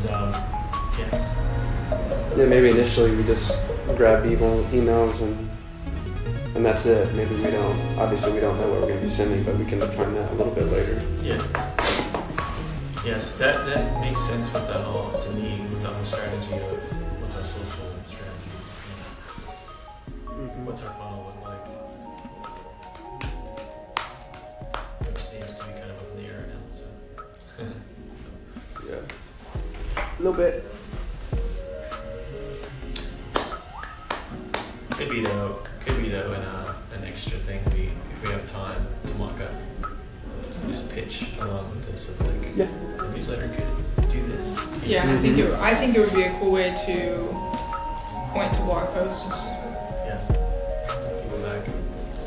It's 0.00 0.10
um 0.10 0.32
yeah. 0.98 2.34
Yeah, 2.34 2.46
maybe 2.46 2.70
initially 2.70 3.14
we 3.14 3.22
just 3.24 3.52
grab 3.98 4.24
email, 4.24 4.64
emails 4.72 5.20
and 5.20 5.50
and 6.56 6.64
that's 6.64 6.86
it. 6.86 7.14
Maybe 7.14 7.34
we 7.34 7.50
don't. 7.50 7.78
Obviously, 7.98 8.32
we 8.32 8.40
don't 8.40 8.58
know 8.58 8.68
what 8.70 8.80
we're 8.80 8.88
going 8.88 9.00
to 9.00 9.04
be 9.04 9.10
sending, 9.10 9.44
but 9.44 9.58
we 9.58 9.66
can 9.66 9.78
define 9.78 10.14
that 10.14 10.32
a 10.32 10.34
little 10.36 10.54
bit 10.54 10.72
later. 10.72 11.02
Yeah. 11.22 11.36
Yes, 13.04 13.36
that 13.36 13.66
that 13.66 14.00
makes 14.00 14.20
sense 14.20 14.50
with 14.54 14.66
the 14.68 14.72
whole 14.72 15.18
to 15.18 15.30
me 15.32 15.60
with 15.70 15.82
the 15.82 15.88
whole 15.88 16.04
strategy 16.04 16.54
of 16.54 16.80
what's 17.20 17.36
our 17.36 17.44
social 17.44 17.84
strategy. 18.06 18.56
you 20.30 20.32
know, 20.32 20.64
What's 20.64 20.82
our 20.82 20.94
a 30.20 30.22
little 30.22 30.36
bit. 30.36 30.64
Could 34.90 35.08
be 35.10 35.20
though. 35.22 35.58
Could 35.86 36.02
be 36.02 36.10
though, 36.10 36.32
an 36.32 36.42
uh, 36.42 36.74
an 36.94 37.04
extra 37.04 37.38
thing 37.38 37.60
we 37.72 37.90
if 38.12 38.22
we 38.22 38.30
have 38.30 38.50
time 38.50 38.86
to 39.06 39.14
mock 39.14 39.40
up. 39.40 39.50
Just 40.68 40.90
pitch 40.90 41.32
along 41.40 41.70
with 41.70 41.90
this 41.90 42.10
of 42.10 42.20
like 42.20 42.54
Yeah. 42.54 42.66
the 42.98 43.08
newsletter 43.08 43.48
could 43.48 44.08
do 44.10 44.20
this. 44.26 44.60
Yeah, 44.84 45.10
I 45.10 45.16
think 45.16 45.38
it. 45.38 45.50
I 45.54 45.74
think 45.74 45.96
it 45.96 46.00
would 46.00 46.14
be 46.14 46.24
a 46.24 46.38
cool 46.38 46.52
way 46.52 46.70
to 46.86 47.24
point 48.32 48.52
to 48.54 48.60
blog 48.60 48.88
posts. 48.92 49.52
Yeah. 50.04 50.20
People 51.22 51.38
back. 51.38 51.66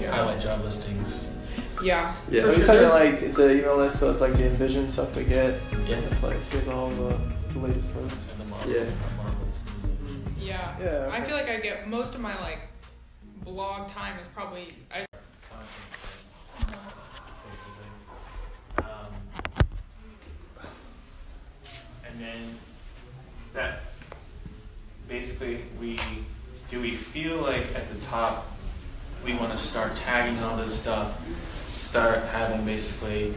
Yeah. 0.01 0.11
Highlight 0.15 0.41
job 0.41 0.63
listings. 0.63 1.29
Yeah. 1.83 2.15
Yeah. 2.31 2.41
For 2.43 2.47
It's 2.47 2.57
sure. 2.57 2.65
kind 2.65 2.79
of 2.79 2.89
There's- 2.89 2.91
like 3.13 3.21
it's 3.21 3.37
an 3.39 3.51
email 3.51 3.77
list, 3.77 3.99
so 3.99 4.09
it's 4.09 4.21
like 4.21 4.33
the 4.33 4.43
InVision 4.49 4.89
stuff 4.89 5.15
we 5.15 5.25
get. 5.25 5.59
Yeah. 5.87 5.97
It's 5.97 6.23
like 6.23 6.37
here's 6.49 6.67
all 6.69 6.89
the, 6.89 7.19
the 7.53 7.59
latest 7.59 7.93
posts. 7.93 8.25
And 8.31 8.41
the 8.41 8.45
Marvel, 8.45 8.71
Yeah. 8.71 8.85
Marvelous. 9.17 9.65
Yeah. 10.39 10.75
Yeah. 10.81 11.09
I 11.11 11.21
feel 11.21 11.35
like 11.35 11.49
I 11.49 11.57
get 11.57 11.87
most 11.87 12.15
of 12.15 12.21
my 12.21 12.39
like 12.41 12.59
blog 13.43 13.89
time 13.89 14.19
is 14.19 14.27
probably 14.33 14.75
I 14.91 15.05
Content 15.49 15.69
types, 16.01 16.49
basically. 17.51 17.89
Um, 18.79 19.13
and 22.07 22.19
then 22.19 22.55
that 23.53 23.81
basically 25.07 25.61
we 25.79 25.99
do 26.69 26.81
we 26.81 26.95
feel 26.95 27.37
like 27.37 27.75
at 27.75 27.87
the 27.87 27.99
top 28.01 28.47
we 29.23 29.35
want 29.35 29.51
to 29.51 29.57
start 29.57 29.95
tagging 29.95 30.41
all 30.43 30.57
this 30.57 30.73
stuff, 30.77 31.23
start 31.69 32.23
having 32.31 32.65
basically 32.65 33.33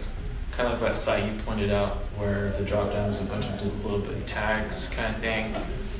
kind 0.56 0.72
of 0.72 0.80
like 0.80 0.92
that 0.92 0.96
site 0.96 1.24
you 1.24 1.38
pointed 1.42 1.70
out 1.70 1.96
where 2.16 2.48
the 2.50 2.64
drop 2.64 2.90
down 2.90 3.10
is 3.10 3.20
a 3.20 3.26
bunch 3.26 3.46
of 3.46 3.84
little 3.84 3.98
bitty 3.98 4.22
tags 4.24 4.88
kind 4.88 5.14
of 5.14 5.20
thing. 5.20 5.54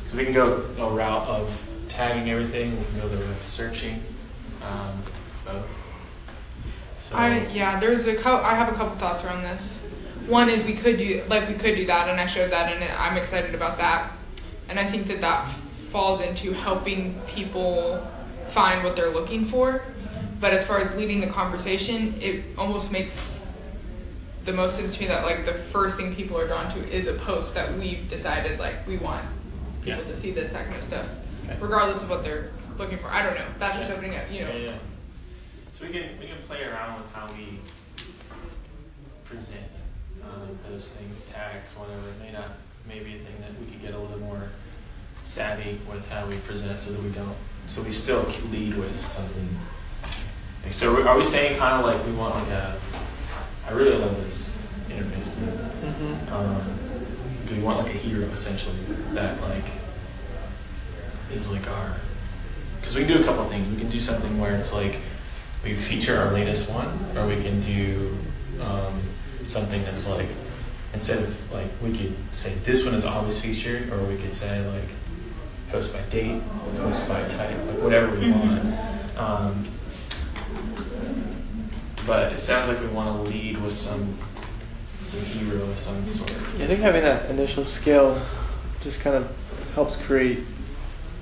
So 0.08 0.16
we 0.16 0.24
can 0.24 0.32
go 0.32 0.64
a 0.78 0.90
route 0.90 1.28
of 1.28 1.68
tagging 1.88 2.30
everything. 2.30 2.78
We 2.78 2.84
can 2.86 3.00
go 3.00 3.08
the 3.08 3.18
route 3.18 3.36
of 3.36 3.42
searching, 3.42 4.02
um, 4.62 5.02
both. 5.44 5.82
So 7.00 7.16
I 7.16 7.46
yeah, 7.48 7.78
there's 7.78 8.06
a 8.06 8.16
co- 8.16 8.42
I 8.42 8.54
have 8.54 8.72
a 8.72 8.76
couple 8.76 8.96
thoughts 8.96 9.24
around 9.24 9.42
this. 9.42 9.92
One 10.26 10.48
is 10.48 10.64
we 10.64 10.72
could 10.72 10.96
do 10.96 11.22
like 11.28 11.48
we 11.48 11.54
could 11.54 11.76
do 11.76 11.86
that, 11.86 12.08
and 12.08 12.18
I 12.18 12.26
showed 12.26 12.50
that, 12.50 12.72
and 12.72 12.82
I'm 12.82 13.16
excited 13.16 13.54
about 13.54 13.76
that. 13.78 14.10
And 14.68 14.80
I 14.80 14.84
think 14.84 15.06
that 15.08 15.20
that 15.20 15.46
falls 15.46 16.20
into 16.20 16.52
helping 16.52 17.20
people 17.28 18.04
find 18.46 18.82
what 18.82 18.96
they're 18.96 19.10
looking 19.12 19.44
for. 19.44 19.82
But 20.40 20.52
as 20.52 20.66
far 20.66 20.80
as 20.80 20.96
leading 20.96 21.20
the 21.20 21.28
conversation, 21.28 22.14
it 22.20 22.44
almost 22.58 22.90
makes 22.90 23.45
the 24.46 24.52
most 24.52 24.78
sense 24.78 24.94
to 24.94 25.00
me 25.02 25.06
that 25.08 25.24
like 25.24 25.44
the 25.44 25.52
first 25.52 25.96
thing 25.98 26.14
people 26.14 26.38
are 26.38 26.46
drawn 26.46 26.72
to 26.72 26.78
is 26.88 27.06
a 27.08 27.14
post 27.14 27.54
that 27.54 27.72
we've 27.76 28.08
decided 28.08 28.58
like 28.58 28.86
we 28.86 28.96
want 28.96 29.24
people 29.82 30.02
Yeah. 30.02 30.08
to 30.08 30.16
see 30.16 30.30
this 30.30 30.50
that 30.50 30.64
kind 30.64 30.76
of 30.76 30.82
stuff, 30.84 31.06
Okay. 31.44 31.56
regardless 31.60 32.02
of 32.02 32.08
what 32.10 32.22
they're 32.22 32.50
looking 32.78 32.96
for. 32.98 33.08
I 33.08 33.22
don't 33.24 33.34
know. 33.34 33.46
That's 33.58 33.76
just 33.76 33.90
opening 33.90 34.14
up, 34.16 34.22
you 34.30 34.42
know. 34.42 34.48
Yeah, 34.50 34.56
yeah. 34.70 34.78
So 35.72 35.84
we 35.86 35.92
can 35.92 36.18
we 36.20 36.26
can 36.26 36.38
play 36.46 36.62
around 36.64 37.00
with 37.02 37.12
how 37.12 37.26
we 37.36 37.58
present 39.24 39.80
um, 40.22 40.58
those 40.70 40.88
things, 40.88 41.24
tags, 41.30 41.72
whatever. 41.74 42.00
It 42.08 42.20
may 42.24 42.32
not 42.32 42.50
maybe 42.88 43.16
a 43.16 43.18
thing 43.18 43.36
that 43.40 43.50
we 43.60 43.66
could 43.70 43.82
get 43.82 43.94
a 43.94 43.98
little 43.98 44.18
more 44.20 44.42
savvy 45.24 45.78
with 45.90 46.08
how 46.08 46.24
we 46.26 46.36
present, 46.38 46.78
so 46.78 46.92
that 46.92 47.02
we 47.02 47.10
don't. 47.10 47.34
So 47.66 47.82
we 47.82 47.90
still 47.90 48.24
lead 48.50 48.76
with 48.76 49.04
something. 49.06 49.48
So 50.70 51.02
are 51.06 51.16
we 51.16 51.24
saying 51.24 51.58
kind 51.58 51.80
of 51.80 51.86
like 51.92 52.04
we 52.06 52.12
want 52.12 52.34
like 52.36 52.48
a? 52.48 52.78
I 53.66 53.72
really 53.72 53.96
love 53.96 54.16
this 54.22 54.56
interface 54.88 55.34
thing. 55.34 55.48
Mm-hmm. 55.48 56.32
Um, 56.32 56.78
do 57.46 57.56
we 57.56 57.62
want 57.62 57.78
like 57.78 57.94
a 57.94 57.98
hero 57.98 58.26
essentially 58.28 58.76
that 59.12 59.40
like 59.40 59.66
is 61.32 61.50
like 61.50 61.68
our 61.70 61.96
because 62.80 62.96
we 62.96 63.04
can 63.04 63.16
do 63.16 63.22
a 63.22 63.24
couple 63.24 63.42
of 63.42 63.48
things. 63.48 63.68
We 63.68 63.76
can 63.76 63.88
do 63.88 63.98
something 63.98 64.40
where 64.40 64.54
it's 64.54 64.72
like 64.72 64.98
we 65.64 65.74
feature 65.74 66.16
our 66.16 66.32
latest 66.32 66.70
one, 66.70 66.88
or 67.16 67.26
we 67.26 67.42
can 67.42 67.60
do 67.60 68.16
um, 68.62 69.02
something 69.42 69.82
that's 69.84 70.08
like 70.08 70.28
instead 70.94 71.18
of 71.18 71.52
like 71.52 71.68
we 71.82 71.96
could 71.96 72.14
say 72.30 72.54
this 72.62 72.84
one 72.84 72.94
is 72.94 73.04
always 73.04 73.40
featured, 73.40 73.92
or 73.92 73.98
we 74.04 74.16
could 74.16 74.32
say 74.32 74.64
like 74.68 74.88
post 75.68 75.92
by 75.92 76.00
date, 76.10 76.40
post 76.76 77.08
by 77.08 77.26
type, 77.26 77.56
like 77.66 77.82
whatever 77.82 78.16
we 78.16 78.30
want. 78.30 78.78
Um, 79.18 79.66
but 82.06 82.32
it 82.32 82.38
sounds 82.38 82.68
like 82.68 82.80
we 82.80 82.86
want 82.88 83.24
to 83.24 83.30
lead 83.30 83.58
with 83.58 83.72
some 83.72 84.16
some 85.02 85.24
hero 85.24 85.62
of 85.62 85.78
some 85.78 86.06
sort. 86.06 86.30
Yeah, 86.58 86.64
I 86.64 86.66
think 86.68 86.80
having 86.80 87.02
that 87.02 87.30
initial 87.30 87.64
scale 87.64 88.20
just 88.80 89.00
kind 89.00 89.16
of 89.16 89.30
helps 89.74 89.96
create 90.04 90.40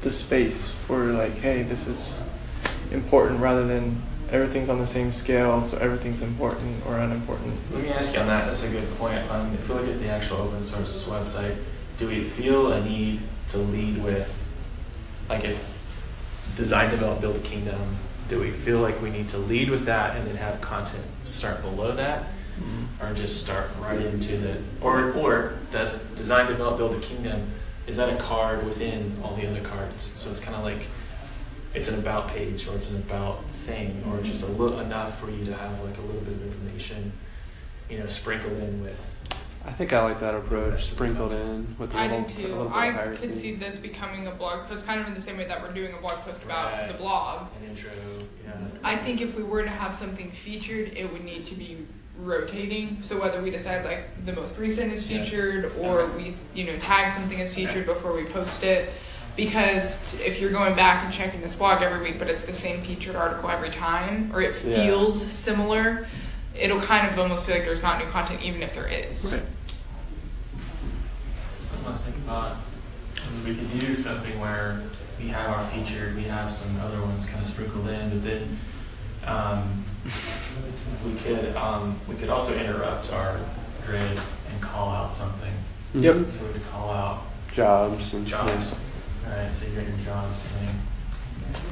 the 0.00 0.10
space 0.10 0.68
for 0.86 1.04
like, 1.12 1.36
hey, 1.38 1.62
this 1.62 1.86
is 1.86 2.20
important 2.90 3.40
rather 3.40 3.66
than 3.66 4.00
everything's 4.30 4.68
on 4.68 4.78
the 4.78 4.86
same 4.86 5.12
scale, 5.12 5.62
so 5.62 5.76
everything's 5.78 6.22
important 6.22 6.84
or 6.86 6.98
unimportant. 6.98 7.54
Let 7.72 7.82
me 7.82 7.88
ask 7.90 8.14
you 8.14 8.20
on 8.20 8.26
that. 8.26 8.46
That's 8.46 8.64
a 8.64 8.70
good 8.70 8.88
point. 8.96 9.30
Um, 9.30 9.52
if 9.54 9.68
we 9.68 9.74
look 9.74 9.88
at 9.88 9.98
the 9.98 10.08
actual 10.08 10.38
open 10.38 10.62
source 10.62 11.06
website, 11.06 11.56
do 11.98 12.08
we 12.08 12.20
feel 12.20 12.72
a 12.72 12.84
need 12.84 13.20
to 13.48 13.58
lead 13.58 14.02
with, 14.02 14.34
like, 15.28 15.44
if 15.44 16.06
design, 16.56 16.90
develop, 16.90 17.20
build 17.20 17.36
a 17.36 17.40
kingdom? 17.40 17.96
Do 18.28 18.40
we 18.40 18.50
feel 18.50 18.80
like 18.80 19.00
we 19.02 19.10
need 19.10 19.28
to 19.30 19.38
lead 19.38 19.70
with 19.70 19.84
that 19.86 20.16
and 20.16 20.26
then 20.26 20.36
have 20.36 20.60
content 20.60 21.04
start 21.24 21.62
below 21.62 21.92
that, 21.92 22.22
mm-hmm. 22.58 23.04
or 23.04 23.14
just 23.14 23.42
start 23.42 23.70
right 23.80 24.00
into 24.00 24.36
the, 24.38 24.58
or 24.80 25.12
or 25.12 25.58
does 25.70 26.02
design, 26.14 26.48
develop, 26.48 26.78
build 26.78 26.94
a 26.94 27.00
kingdom? 27.00 27.50
Is 27.86 27.98
that 27.98 28.12
a 28.12 28.16
card 28.16 28.64
within 28.64 29.18
all 29.22 29.36
the 29.36 29.46
other 29.46 29.60
cards? 29.60 30.02
So 30.02 30.30
it's 30.30 30.40
kind 30.40 30.56
of 30.56 30.64
like 30.64 30.86
it's 31.74 31.88
an 31.88 31.98
about 31.98 32.28
page 32.28 32.66
or 32.68 32.74
it's 32.76 32.90
an 32.90 32.96
about 32.96 33.44
thing 33.50 34.02
or 34.08 34.22
just 34.22 34.42
a 34.42 34.46
mm-hmm. 34.46 34.62
little 34.62 34.80
enough 34.80 35.20
for 35.20 35.30
you 35.30 35.44
to 35.44 35.54
have 35.54 35.82
like 35.82 35.98
a 35.98 36.02
little 36.02 36.20
bit 36.22 36.34
of 36.34 36.42
information 36.42 37.12
you 37.90 37.98
know 37.98 38.06
sprinkled 38.06 38.58
in 38.58 38.82
with 38.82 39.18
I 39.66 39.72
think 39.72 39.92
I 39.92 40.02
like 40.02 40.20
that 40.20 40.34
approach, 40.34 40.84
sprinkled 40.84 41.32
in 41.32 41.74
with 41.78 41.94
a 41.94 41.96
I 41.98 42.06
little, 42.06 42.22
do 42.22 42.32
a 42.32 42.34
too. 42.36 42.48
little 42.48 42.64
bit 42.66 42.72
I 42.74 42.86
of 42.88 42.94
hierarchy. 42.94 43.20
could 43.22 43.34
see 43.34 43.54
this 43.54 43.78
becoming 43.78 44.26
a 44.26 44.30
blog 44.30 44.68
post, 44.68 44.86
kind 44.86 45.00
of 45.00 45.06
in 45.06 45.14
the 45.14 45.20
same 45.20 45.38
way 45.38 45.46
that 45.46 45.62
we're 45.62 45.72
doing 45.72 45.94
a 45.94 45.98
blog 45.98 46.12
post 46.20 46.42
about 46.44 46.72
Right. 46.72 46.88
the 46.88 46.94
blog. 46.94 47.48
an 47.62 47.70
intro 47.70 47.90
yeah 48.44 48.52
I 48.82 48.96
think 48.96 49.20
if 49.22 49.34
we 49.36 49.42
were 49.42 49.62
to 49.62 49.70
have 49.70 49.94
something 49.94 50.30
featured, 50.30 50.92
it 50.94 51.10
would 51.10 51.24
need 51.24 51.46
to 51.46 51.54
be 51.54 51.86
rotating. 52.18 52.98
So 53.02 53.18
whether 53.20 53.40
we 53.42 53.50
decide 53.50 53.84
like 53.84 54.24
the 54.26 54.32
most 54.34 54.58
recent 54.58 54.92
is 54.92 55.10
Yeah. 55.10 55.22
featured, 55.22 55.72
or 55.78 56.00
Okay. 56.02 56.24
we 56.24 56.34
you 56.54 56.64
know 56.70 56.76
tag 56.78 57.10
something 57.10 57.40
as 57.40 57.54
featured 57.54 57.86
before 57.86 58.12
we 58.12 58.24
post 58.24 58.62
it. 58.64 58.90
Because 59.34 60.12
t- 60.12 60.22
if 60.22 60.40
you're 60.40 60.52
going 60.52 60.76
back 60.76 61.04
and 61.04 61.12
checking 61.12 61.40
this 61.40 61.56
blog 61.56 61.82
every 61.82 62.00
week, 62.02 62.20
but 62.20 62.28
it's 62.28 62.42
the 62.44 62.52
same 62.54 62.80
featured 62.82 63.16
article 63.16 63.50
every 63.50 63.70
time, 63.70 64.30
or 64.32 64.40
it 64.42 64.54
Yeah. 64.64 64.76
feels 64.86 65.20
similar, 65.26 66.06
it'll 66.58 66.80
kind 66.80 67.08
of 67.10 67.18
almost 67.18 67.46
feel 67.46 67.56
like 67.56 67.64
there's 67.64 67.82
not 67.82 67.98
new 67.98 68.06
content, 68.10 68.42
even 68.42 68.62
if 68.62 68.74
there 68.74 68.86
is. 68.86 69.32
Right. 69.40 69.48
someone 71.50 71.92
was 71.92 72.04
thinking 72.04 72.22
about 72.24 72.56
is 73.32 73.44
we 73.44 73.54
could 73.54 73.78
do 73.80 73.94
something 73.94 74.38
where 74.40 74.82
we 75.18 75.28
have 75.28 75.46
our 75.48 75.64
feature, 75.70 76.12
we 76.16 76.24
have 76.24 76.50
some 76.50 76.78
other 76.80 77.00
ones 77.00 77.26
kind 77.26 77.40
of 77.40 77.46
sprinkled 77.46 77.88
in, 77.88 78.10
but 78.10 78.24
then 78.24 78.58
um, 79.26 79.84
we 81.04 81.14
could 81.20 81.54
um, 81.56 81.98
we 82.08 82.14
could 82.16 82.28
also 82.28 82.58
interrupt 82.58 83.12
our 83.12 83.40
grid 83.86 84.18
and 84.50 84.60
call 84.60 84.90
out 84.90 85.14
something. 85.14 85.52
Mhm. 85.94 86.28
So 86.28 86.46
we 86.46 86.52
could 86.54 86.70
call 86.70 86.90
out 86.90 87.22
Jobs 87.52 88.12
and 88.14 88.26
jobs. 88.26 88.80
All 89.26 89.36
right, 89.36 89.52
so 89.52 89.70
you're 89.70 89.82
in 89.82 89.88
your 89.96 90.04
jobs 90.06 90.48
thing, 90.48 90.68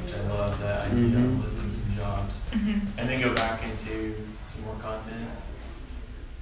which 0.03 0.15
I 0.15 0.21
love 0.29 0.59
that 0.61 0.87
idea 0.91 1.03
Mhm. 1.05 1.25
of 1.25 1.43
listing 1.43 1.71
some 1.71 1.95
jobs, 1.95 2.41
Mhm. 2.51 2.81
and 2.97 3.09
then 3.09 3.21
go 3.21 3.33
back 3.33 3.63
into 3.63 4.15
some 4.43 4.63
more 4.65 4.75
content. 4.75 5.29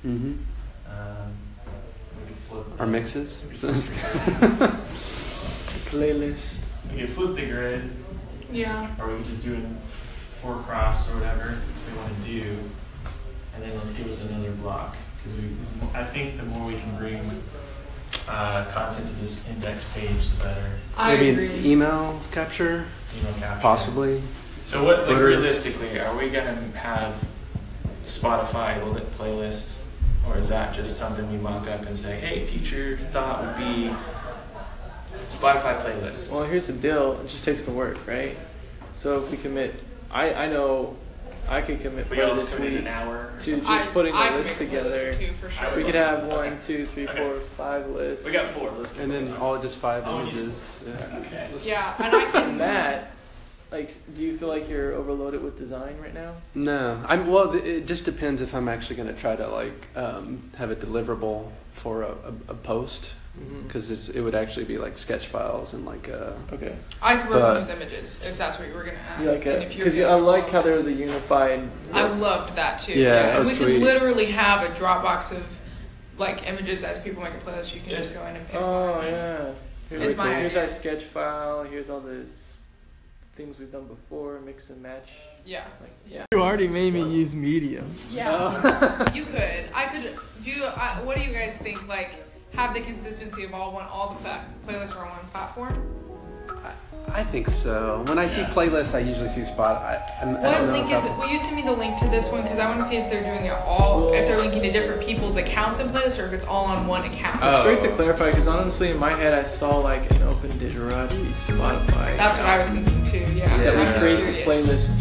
Mm-hmm. 0.06 0.34
Um, 0.89 1.32
we 2.19 2.27
could 2.27 2.38
flip 2.49 2.65
Our 2.80 2.86
the- 2.86 2.91
mixes. 2.91 3.43
Playlist. 5.91 6.60
We 6.93 7.01
could 7.01 7.10
flip 7.10 7.36
the 7.36 7.45
grid, 7.47 7.89
Yeah. 8.51 8.89
or 8.99 9.08
we 9.12 9.17
could 9.17 9.25
just 9.25 9.43
do 9.43 9.54
it 9.54 9.63
four 10.41 10.56
cross 10.63 11.12
or 11.12 11.15
whatever 11.19 11.58
we 11.89 11.97
want 11.97 12.21
to 12.21 12.27
do, 12.27 12.58
and 13.54 13.63
then 13.63 13.75
let's 13.75 13.91
give 13.93 14.08
us 14.08 14.25
another 14.30 14.51
block 14.51 14.95
because 15.17 15.38
we. 15.38 15.49
'cause 15.58 15.73
I 15.93 16.04
think 16.06 16.38
the 16.38 16.43
more 16.43 16.67
we 16.67 16.75
can 16.80 16.95
bring 16.97 17.21
uh, 18.27 18.65
content 18.65 19.08
to 19.08 19.15
this 19.15 19.49
index 19.49 19.86
page, 19.93 20.30
the 20.32 20.43
better. 20.43 20.65
I 20.97 21.15
Maybe 21.15 21.30
agree. 21.45 21.60
an 21.60 21.65
email 21.65 22.19
capture, 22.32 22.86
Email 23.19 23.34
capture. 23.39 23.62
possibly. 23.62 24.21
So 24.65 24.84
what, 24.84 25.00
like 25.00 25.08
Footer. 25.08 25.26
realistically, 25.26 26.00
are 26.00 26.15
we 26.15 26.30
gonna 26.30 26.56
have 26.76 27.24
Spotify 28.06 28.84
will 28.84 28.95
it 28.97 29.12
playlist, 29.13 29.84
or 30.28 30.38
is 30.38 30.50
that 30.50 30.74
just 30.74 30.97
something 30.97 31.30
we 31.32 31.38
mock 31.38 31.67
up 31.67 31.86
and 31.86 31.97
say, 31.97 32.19
hey, 32.19 32.45
future 32.45 32.97
thought 33.12 33.41
would 33.45 33.58
be 33.58 33.93
Spotify 35.30 35.82
playlist? 35.82 36.32
Well, 36.32 36.43
here's 36.43 36.67
the 36.67 36.74
deal. 36.74 37.19
It 37.21 37.28
just 37.28 37.43
takes 37.43 37.63
the 37.63 37.71
work, 37.71 38.06
right? 38.08 38.38
So 38.95 39.24
if 39.24 39.32
we 39.32 39.38
commit, 39.38 39.76
I 40.12 40.34
I 40.34 40.47
know, 40.47 40.95
I 41.49 41.62
could 41.62 41.82
commit 41.82 41.99
If 42.06 42.10
we 42.10 42.17
for 42.17 42.23
all 42.25 42.36
this 42.36 42.54
commit 42.54 42.71
week 42.71 42.82
an 42.82 42.88
hour 42.88 43.15
or 43.34 43.39
to 43.39 43.51
something. 43.51 43.63
just 43.65 43.91
putting 43.91 44.13
I 44.13 44.30
a 44.30 44.38
list 44.38 44.58
could 44.58 44.71
make 44.71 44.80
a 44.80 44.84
list 44.84 44.95
together. 44.95 45.15
too, 45.15 45.34
for 45.34 45.49
sure. 45.49 45.75
We 45.75 45.84
could 45.84 45.95
have 45.95 46.23
one, 46.25 46.38
Okay. 46.54 46.58
two, 46.62 46.86
three, 46.86 47.08
Okay. 47.08 47.17
four, 47.17 47.39
five 47.58 47.88
lists. 47.89 48.25
We 48.25 48.32
got 48.32 48.45
four. 48.47 48.71
Let's 48.77 48.93
go. 48.93 49.04
And 49.04 49.12
then 49.12 49.34
all 49.38 49.60
just 49.62 49.77
five 49.77 50.04
Oh, 50.06 50.21
images. 50.21 50.77
Yeah. 50.88 51.17
Okay. 51.19 51.49
Yeah, 51.63 51.93
and 51.99 52.15
I 52.15 52.25
can. 52.32 52.49
And 52.51 52.60
that, 52.62 53.12
like, 53.71 53.93
do 54.15 54.21
you 54.21 54.38
feel 54.38 54.47
like 54.47 54.69
you're 54.69 54.93
overloaded 54.93 55.43
with 55.43 55.58
design 55.58 55.97
right 56.01 56.13
now? 56.13 56.34
No, 56.56 57.01
I'm 57.08 57.27
well. 57.27 57.51
th- 57.51 57.63
It 57.63 57.86
just 57.86 58.06
depends 58.06 58.41
if 58.41 58.54
I'm 58.56 58.67
actually 58.69 58.95
going 58.95 59.10
to 59.10 59.19
try 59.19 59.36
to 59.36 59.47
like 59.47 59.88
um, 59.95 60.51
have 60.58 60.69
a 60.71 60.75
deliverable 60.75 61.49
for 61.73 62.04
a, 62.04 62.12
a, 62.12 62.34
a 62.49 62.54
post. 62.54 63.12
Because 63.65 63.89
it's 63.91 64.10
it 64.10 64.22
would 64.22 64.36
actually 64.36 64.65
be 64.65 64.78
like 64.78 64.98
sketch 64.98 65.28
files 65.28 65.74
and 65.74 65.86
like 65.86 66.10
uh, 66.10 66.34
Okay. 66.54 66.76
I 67.02 67.15
could 67.15 67.30
work 67.30 67.44
on 67.44 67.56
those 67.56 67.70
images 67.70 68.20
if 68.28 68.38
that's 68.38 68.60
what 68.60 68.67
you 68.67 68.74
were 68.74 68.84
gonna 68.84 68.98
ask. 68.98 69.22
You 69.24 69.30
like 69.30 69.46
and 69.46 69.63
it? 69.63 69.70
Because 69.70 70.00
I 70.00 70.13
like 70.15 70.50
how 70.50 70.62
there 70.62 70.76
was 70.76 70.86
a 70.88 70.91
unified. 70.94 71.70
I 71.94 72.04
loved 72.08 72.56
that 72.56 72.80
too. 72.80 72.94
Yeah, 72.94 73.13
that 73.28 73.39
was 73.39 73.50
we 73.50 73.56
sweet. 73.56 73.65
could 73.76 73.84
literally 73.84 74.26
have 74.26 74.70
a 74.70 74.74
Dropbox 74.76 75.32
of 75.36 75.60
like 76.17 76.48
images 76.48 76.84
as 76.84 77.00
people 77.00 77.24
make 77.24 77.34
a 77.34 77.38
playlist. 77.38 77.74
You 77.74 77.82
can 77.82 77.91
just 77.91 78.13
go 78.13 78.24
in 78.26 78.36
and 78.36 78.48
pick. 78.48 78.60
Oh 78.60 78.98
one. 78.98 79.06
yeah. 79.08 79.52
Here's, 79.89 80.04
It's 80.04 80.17
my 80.17 80.34
here's 80.36 80.52
idea. 80.54 80.63
our 80.63 80.70
sketch 80.70 81.04
file. 81.04 81.63
Here's 81.63 81.89
all 81.89 82.00
this 82.02 82.54
things 83.36 83.58
we've 83.58 83.72
done 83.72 83.86
before. 83.88 84.39
Mix 84.41 84.70
and 84.70 84.82
match. 84.84 85.10
Yeah. 85.46 85.65
Like 85.82 85.91
yeah. 86.08 86.26
You 86.34 86.41
already 86.41 86.67
made 86.67 86.94
me 86.94 87.02
use 87.10 87.34
Medium. 87.34 87.96
Yeah. 88.12 89.12
you 89.13 89.24
could. 89.26 89.65
I 89.74 89.86
could 89.86 90.15
do. 90.44 90.63
I, 90.65 91.02
what 91.04 91.17
do 91.17 91.24
you 91.24 91.34
guys 91.34 91.58
think? 91.58 91.88
Like, 91.88 92.12
have 92.53 92.73
the 92.73 92.81
consistency 92.81 93.43
of 93.43 93.53
all 93.53 93.71
one, 93.73 93.85
all 93.91 94.09
the 94.09 94.15
pla- 94.23 94.41
playlists 94.67 94.95
are 94.95 95.05
on 95.05 95.11
one 95.11 95.25
platform. 95.31 95.87
I 97.13 97.23
think 97.23 97.49
so. 97.49 98.03
When 98.07 98.17
I 98.19 98.27
see 98.27 98.41
Yeah. 98.41 98.49
playlists, 98.51 98.93
I 98.95 98.99
usually 98.99 99.27
see 99.27 99.43
spot. 99.43 99.81
I, 99.81 99.99
I'm, 100.21 100.29
I 100.29 100.31
What 100.33 100.41
don't 100.51 100.67
know 100.67 100.73
link 100.73 100.85
is? 100.91 101.03
I- 101.03 101.17
Will 101.17 101.27
you 101.27 101.37
send 101.37 101.55
me 101.55 101.61
the 101.63 101.71
link 101.71 101.97
to 101.97 102.07
this 102.07 102.31
one? 102.31 102.43
Because 102.43 102.59
I 102.59 102.67
want 102.69 102.79
to 102.79 102.85
see 102.85 102.95
if 102.95 103.09
they're 103.09 103.23
doing 103.23 103.45
it 103.45 103.53
all. 103.65 104.13
If 104.13 104.27
they're 104.27 104.37
linking 104.37 104.61
to 104.61 104.71
different 104.71 105.01
people's 105.01 105.35
accounts 105.35 105.79
and 105.81 105.93
playlists, 105.93 106.21
or 106.21 106.27
if 106.27 106.33
it's 106.33 106.45
all 106.45 106.65
on 106.65 106.87
one 106.87 107.03
account. 107.03 107.39
Oh. 107.41 107.61
Straight 107.61 107.81
to 107.81 107.89
clarify, 107.95 108.29
because 108.29 108.47
honestly, 108.47 108.91
in 108.91 108.97
my 108.97 109.11
head, 109.13 109.33
I 109.33 109.43
saw 109.43 109.77
like 109.79 110.09
an 110.11 110.21
Open 110.23 110.51
Digerati 110.51 111.25
Spotify. 111.47 112.15
That's 112.17 112.37
what 112.37 112.45
I 112.47 112.59
was 112.59 112.69
thinking 112.69 113.03
too. 113.03 113.33
Yeah. 113.33 113.57
That 113.57 113.99
so 114.01 114.07
we 114.07 114.15
create 114.21 114.45
the 114.45 114.49
playlist 114.51 114.99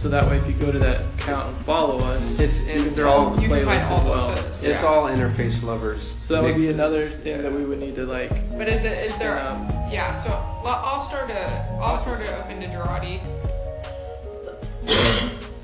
so 0.00 0.08
that 0.08 0.26
way, 0.28 0.38
if 0.38 0.46
you 0.46 0.54
go 0.54 0.72
to 0.72 0.78
that 0.78 1.02
account 1.18 1.48
and 1.54 1.56
follow 1.66 1.98
us, 1.98 2.38
It's 2.40 2.60
in, 2.60 2.94
they're 2.94 3.04
follow 3.04 3.28
all. 3.28 3.34
the 3.36 3.42
You 3.42 3.48
can 3.48 3.64
find 3.66 3.80
playlist 3.82 3.90
all 3.90 3.98
as 3.98 4.04
those 4.04 4.16
well. 4.16 4.30
playlists. 4.36 4.64
It's 4.64 4.82
yeah. 4.82 4.88
all 4.88 5.06
interface 5.08 5.62
lovers. 5.62 6.14
So 6.20 6.34
that 6.34 6.42
would 6.42 6.54
be 6.54 6.60
mixes. 6.62 6.74
another 6.74 7.06
thing 7.08 7.36
Yeah. 7.36 7.42
that 7.42 7.52
we 7.52 7.64
would 7.66 7.78
need 7.80 7.96
to 7.96 8.06
like. 8.06 8.30
But 8.56 8.68
is 8.68 8.82
it 8.84 8.96
is 8.98 9.16
there? 9.18 9.38
Um, 9.38 9.68
Yeah. 9.90 10.14
So 10.14 10.30
l- 10.30 10.66
I'll 10.68 11.00
start 11.00 11.28
a 11.30 11.66
I'll 11.80 11.98
start 11.98 12.20
a 12.22 12.38
open 12.38 12.60
Digerati. 12.62 13.20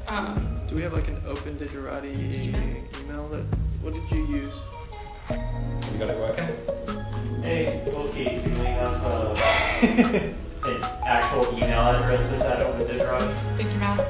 Um, 0.08 0.56
Do 0.68 0.76
we 0.76 0.82
have 0.82 0.92
like 0.92 1.08
an 1.08 1.20
Open 1.26 1.54
Digerati 1.56 2.12
email 2.14 3.28
that? 3.28 3.42
What 3.82 3.94
did 3.94 4.02
you 4.10 4.26
use? 4.26 4.52
You 5.30 5.98
got 5.98 6.10
it 6.10 6.18
working? 6.18 7.42
Hey, 7.42 7.82
okay, 7.88 8.40
do 8.44 8.50
we 8.50 8.66
have 8.66 9.04
uh, 9.04 10.28
an 10.68 10.82
actual 11.06 11.46
email 11.56 11.80
address 11.80 12.30
with 12.30 12.40
that 12.40 12.60
open 12.62 12.86
Digerati? 12.86 13.34
thank 13.56 13.72
you, 13.72 13.78
Matt. 13.78 14.00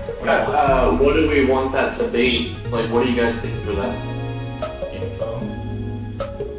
Uh, 0.49 0.90
what 0.97 1.14
do 1.14 1.29
we 1.29 1.45
want 1.47 1.73
that 1.73 1.97
to 1.99 2.09
be? 2.09 2.57
Like, 2.71 2.90
what 2.90 3.05
do 3.05 3.11
you 3.11 3.16
guys 3.16 3.38
think 3.40 3.55
for 3.64 3.73
that? 3.73 3.95
Info. 4.92 5.40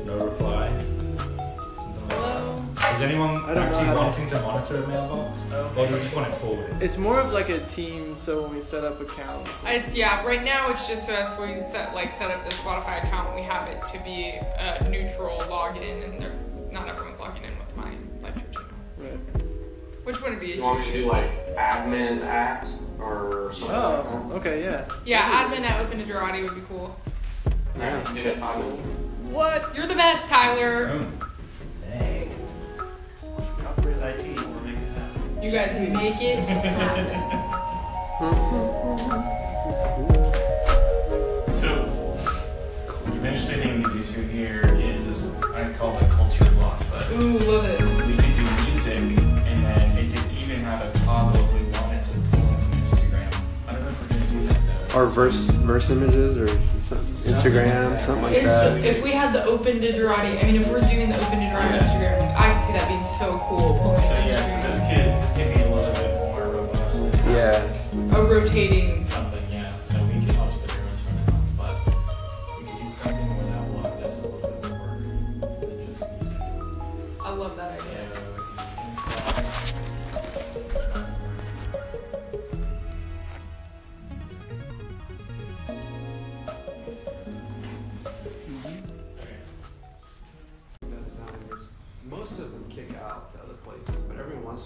No 0.06 0.26
reply. 0.26 0.70
Something 0.78 2.10
Hello. 2.10 2.66
that. 2.76 2.96
Is 2.96 3.02
anyone 3.02 3.44
I 3.46 3.54
don't 3.54 3.64
actually 3.64 3.84
how 3.86 3.94
to- 3.94 4.00
wanting 4.00 4.28
to 4.30 4.42
monitor 4.42 4.84
a 4.84 4.88
mailbox? 4.88 5.40
Or 5.76 5.88
do 5.88 5.94
you 5.94 6.00
just 6.02 6.16
want 6.16 6.28
it 6.34 6.38
forwarded? 6.38 6.82
It's 6.82 6.98
more 6.98 7.20
of 7.20 7.34
like 7.34 7.50
a 7.50 7.60
team. 7.68 8.16
So 8.18 8.44
when 8.44 8.56
we 8.56 8.62
set 8.62 8.84
up 8.84 9.02
accounts, 9.02 9.52
It's 9.66 9.94
yeah. 9.96 10.24
Right 10.26 10.44
now, 10.44 10.70
it's 10.70 10.88
just 10.88 11.06
so 11.08 11.14
if 11.14 11.40
we 11.40 11.62
set 11.70 11.94
like 11.94 12.14
set 12.14 12.32
up 12.32 12.44
the 12.48 12.56
Spotify 12.56 13.04
account, 13.04 13.36
we 13.36 13.42
have 13.42 13.68
it 13.68 13.82
to 13.92 14.00
be 14.04 14.40
a 14.60 14.88
neutral 14.90 15.40
login, 15.42 16.04
and 16.04 16.72
not 16.72 16.88
everyone's 16.88 17.20
logging 17.20 17.44
in 17.44 17.58
with 17.58 17.76
my 17.76 17.92
Life.Church 18.22 18.66
email, 19.00 19.20
right. 19.36 19.44
Which 20.08 20.22
wouldn't 20.22 20.40
be. 20.40 20.54
A 20.54 20.56
You 20.56 20.64
want 20.64 20.80
me 20.80 20.86
to 20.86 20.94
do 20.94 21.06
like 21.12 21.30
admin 21.58 22.24
at 22.24 22.66
or 22.98 23.52
something 23.54 23.76
Oh, 23.76 24.26
like 24.30 24.38
okay, 24.40 24.64
yeah. 24.64 24.86
Yeah, 25.06 25.44
admin 25.50 25.66
at 25.70 25.82
Open 25.84 26.00
Digerati 26.00 26.44
would 26.44 26.56
be 26.56 26.62
cool. 26.62 26.96
that? 27.76 28.08
Yeah. 28.08 28.14
Do 28.14 28.30
it. 28.30 28.42
I. 28.42 28.54
What? 28.56 29.76
You're 29.76 29.86
the 29.86 29.96
best, 29.96 30.30
Tyler. 30.30 31.06
It's 33.84 34.00
IT, 34.00 34.38
we're 34.40 34.62
making 34.62 34.84
it 34.84 34.98
happen. 34.98 35.44
You 35.44 35.52
guys 35.52 35.74
make 35.94 36.22
it 36.22 36.40
happen. 36.46 37.44
So, 41.54 41.70
an 43.06 43.14
interesting 43.26 43.60
thing 43.62 43.84
to 43.84 43.90
do 43.94 44.04
too 44.04 44.22
here 44.22 44.62
is 44.80 45.06
this. 45.08 45.36
I 45.54 45.72
call 45.74 45.98
it 45.98 46.10
culture 46.12 46.46
block, 46.52 46.80
but 46.92 47.10
Ooh, 47.14 47.40
love 47.40 47.66
it. 47.66 47.80
we 48.06 48.14
could 48.16 48.36
do 48.36 48.44
music, 48.70 48.98
and 48.98 49.18
then 49.18 49.27
it 50.74 50.82
could 50.82 50.90
even 50.90 50.94
have 50.94 50.96
a 50.96 51.06
toggle 51.06 51.42
if 51.44 51.54
we 51.54 51.60
wanted 51.80 52.04
to 52.04 52.12
pull 52.32 52.48
in 52.48 52.54
some 52.54 52.72
Instagram. 52.82 53.42
I 53.68 53.72
don't 53.74 53.84
know 53.84 53.90
if 53.90 54.02
we're 54.02 54.08
gonna 54.08 54.30
do 54.42 54.48
that 54.48 54.90
though. 54.90 55.00
Or 55.00 55.06
verse 55.08 55.36
verse 55.36 55.90
images 55.90 56.38
or 56.38 56.48
something, 56.48 57.16
Something 57.16 57.52
Instagram, 57.52 57.90
like 57.92 58.00
that, 58.00 58.02
something 58.02 58.24
like? 58.24 58.34
It's, 58.34 58.48
that. 58.48 58.84
if 58.84 59.04
we 59.04 59.12
had 59.12 59.34
the 59.34 59.44
Open 59.46 59.80
Digerati, 59.80 60.40
I 60.42 60.44
mean, 60.44 60.62
if 60.62 60.68
we're 60.70 60.82
doing 60.82 61.10
the 61.10 61.18
Open 61.18 61.40
Digerati 61.40 61.72
Yeah. 61.72 61.84
Instagram, 61.84 62.36
I 62.38 62.54
could 62.54 62.64
see 62.66 62.74
that 62.74 62.88
being 62.88 63.04
so 63.20 63.38
cool. 63.48 63.80
Pulling 63.82 63.96
So 64.00 64.16
in 64.16 64.28
yeah, 64.28 64.44
so 64.44 64.54
Instagram. 64.54 64.64
this 64.68 64.80
could 64.88 65.08
this 65.24 65.34
could 65.38 65.56
be 65.56 65.62
a 65.62 65.76
little 65.76 65.94
bit 65.94 66.12
more 66.16 66.62
robust. 66.62 67.06
and 67.06 67.16
have, 67.16 67.32
Yeah. 68.12 68.18
A 68.18 68.24
rotating. 68.24 69.04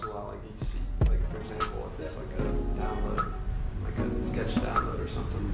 once 0.00 0.02
in 0.02 0.08
a 0.08 0.12
while, 0.14 0.28
like 0.28 0.40
you 0.58 0.64
see, 0.64 0.78
like 1.10 1.20
for 1.30 1.38
example, 1.40 1.90
if 1.98 2.04
it's 2.06 2.16
like 2.16 2.32
a 2.38 2.48
download, 2.80 3.32
like 3.84 3.98
a 3.98 4.24
sketch 4.24 4.54
download 4.64 5.04
or 5.04 5.08
something, 5.08 5.52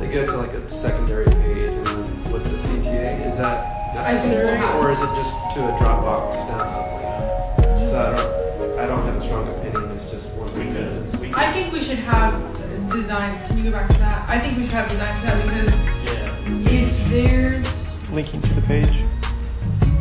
they 0.00 0.08
go 0.12 0.26
to 0.26 0.36
like 0.36 0.52
a 0.52 0.68
secondary 0.70 1.26
page 1.26 1.70
and 1.70 2.32
with 2.32 2.44
the 2.44 2.56
CTA, 2.58 3.26
is 3.26 3.38
that 3.38 3.94
necessary, 3.94 4.58
or 4.80 4.90
is 4.90 5.00
it 5.00 5.06
just 5.14 5.30
to 5.54 5.60
a 5.62 5.78
Dropbox 5.78 6.34
download 6.48 6.86
link? 6.96 7.90
So 7.90 7.96
I 8.00 8.16
don't, 8.16 8.78
I 8.80 8.86
don't 8.86 9.04
have 9.06 9.16
a 9.16 9.20
strong 9.20 9.48
opinion. 9.48 9.90
It's 9.92 10.10
just 10.10 10.26
one 10.30 10.46
We 10.46 10.64
thing 10.64 10.74
that 10.74 10.80
could. 10.82 11.14
is. 11.14 11.20
We 11.20 11.28
could 11.30 11.38
I 11.38 11.50
think 11.52 11.72
we 11.72 11.80
should 11.82 11.98
have 11.98 12.90
design. 12.90 13.38
Can 13.46 13.58
you 13.58 13.64
go 13.64 13.70
back 13.70 13.88
to 13.88 13.98
that? 13.98 14.28
I 14.28 14.38
think 14.40 14.56
we 14.56 14.64
should 14.64 14.72
have 14.72 14.90
design 14.90 15.14
for 15.20 15.26
that 15.26 15.44
because 15.46 15.84
Yeah. 16.66 16.82
if 16.82 17.08
there's 17.08 18.10
Linking 18.10 18.40
to 18.42 18.54
the 18.54 18.62
page. 18.62 19.02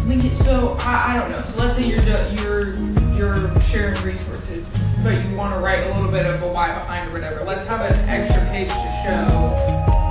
Lincoln, 0.05 0.35
so 0.35 0.77
I, 0.81 1.13
I 1.15 1.19
don't 1.19 1.31
know. 1.31 1.41
So 1.41 1.59
let's 1.59 1.75
say 1.77 1.87
you're 1.87 1.99
you're 2.39 2.75
you're 3.17 3.61
sharing 3.61 3.95
resources, 4.03 4.69
but 5.03 5.23
you 5.23 5.35
want 5.35 5.53
to 5.53 5.59
write 5.59 5.87
a 5.87 5.93
little 5.95 6.11
bit 6.11 6.25
of 6.25 6.41
a 6.41 6.47
why 6.51 6.73
behind 6.73 7.09
or 7.09 7.13
whatever. 7.13 7.43
Let's 7.43 7.65
have 7.65 7.81
an 7.81 8.09
extra 8.09 8.41
page 8.47 8.69
to 8.69 9.01
show 9.03 9.25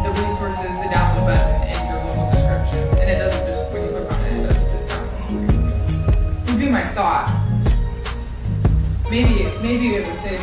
the 0.02 0.10
resources, 0.10 0.70
the 0.80 0.88
download 0.92 1.26
button, 1.26 1.68
and 1.68 1.88
your 1.88 2.04
little 2.04 2.30
description. 2.30 3.00
And 3.00 3.10
it 3.10 3.18
doesn't 3.18 3.46
just 3.46 3.72
when 3.72 3.82
you 3.84 3.88
click 3.90 4.10
on 4.10 4.20
it, 4.24 4.32
it 4.32 4.46
doesn't 4.48 4.70
just 4.72 4.86
download. 4.88 6.50
Would 6.50 6.58
be 6.58 6.68
my 6.68 6.86
thought. 6.88 7.28
Maybe 9.10 9.44
maybe 9.62 9.94
it 9.94 10.06
would 10.06 10.18
save 10.18 10.40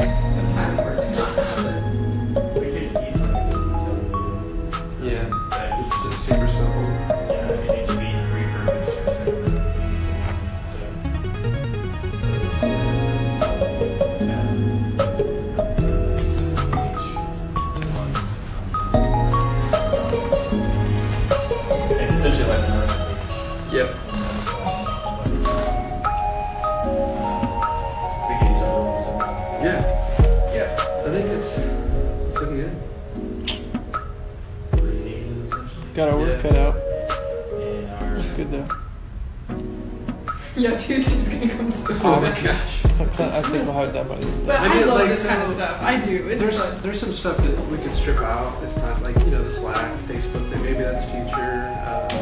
Yeah, 40.61 40.77
Tuesday's 40.77 41.27
gonna 41.29 41.49
come 41.49 41.71
so 41.71 41.93
Oh 42.03 42.21
my 42.21 42.31
fast. 42.33 42.83
gosh. 42.99 43.19
I 43.19 43.41
think 43.41 43.65
we'll 43.65 43.73
have 43.73 43.93
that 43.93 44.07
by 44.07 44.15
the 44.15 44.27
But 44.45 44.55
I, 44.57 44.81
I 44.81 44.83
love 44.83 44.99
like, 44.99 45.09
this 45.09 45.25
kind 45.25 45.41
of 45.41 45.49
stuff. 45.49 45.81
I 45.81 45.99
do. 45.99 46.27
It's 46.27 46.39
There's 46.41 46.59
fun. 46.63 46.81
there's 46.83 46.99
some 46.99 47.11
stuff 47.13 47.37
that 47.37 47.67
we 47.67 47.77
could 47.79 47.95
strip 47.95 48.19
out. 48.19 48.61
If 48.63 48.77
not, 48.77 49.01
like 49.01 49.17
you 49.25 49.31
know 49.31 49.43
the 49.43 49.49
Slack, 49.49 49.91
Facebook 50.01 50.49
thing. 50.51 50.61
Maybe 50.61 50.77
that's 50.83 51.05
future. 51.05 51.49
Um, 51.89 52.21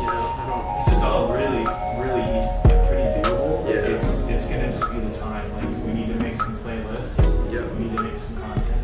you 0.00 0.06
know, 0.10 0.34
I 0.38 0.44
don't. 0.48 0.78
This 0.84 0.96
is 0.96 1.02
all 1.04 1.32
really, 1.32 1.64
really 2.02 2.24
easy, 2.36 2.50
like 2.66 2.88
pretty 2.88 3.22
doable. 3.22 3.68
Yeah. 3.68 3.94
It's 3.94 4.26
it's 4.26 4.46
gonna 4.46 4.72
just 4.72 4.90
be 4.92 4.98
the 4.98 5.14
time. 5.16 5.46
Like 5.54 5.86
we 5.86 5.92
need 5.92 6.08
to 6.08 6.14
make 6.20 6.34
some 6.34 6.56
playlists. 6.58 7.18
Yeah. 7.52 7.64
We 7.78 7.84
need 7.84 7.96
to 7.96 8.02
make 8.02 8.16
some 8.16 8.36
content. 8.42 8.82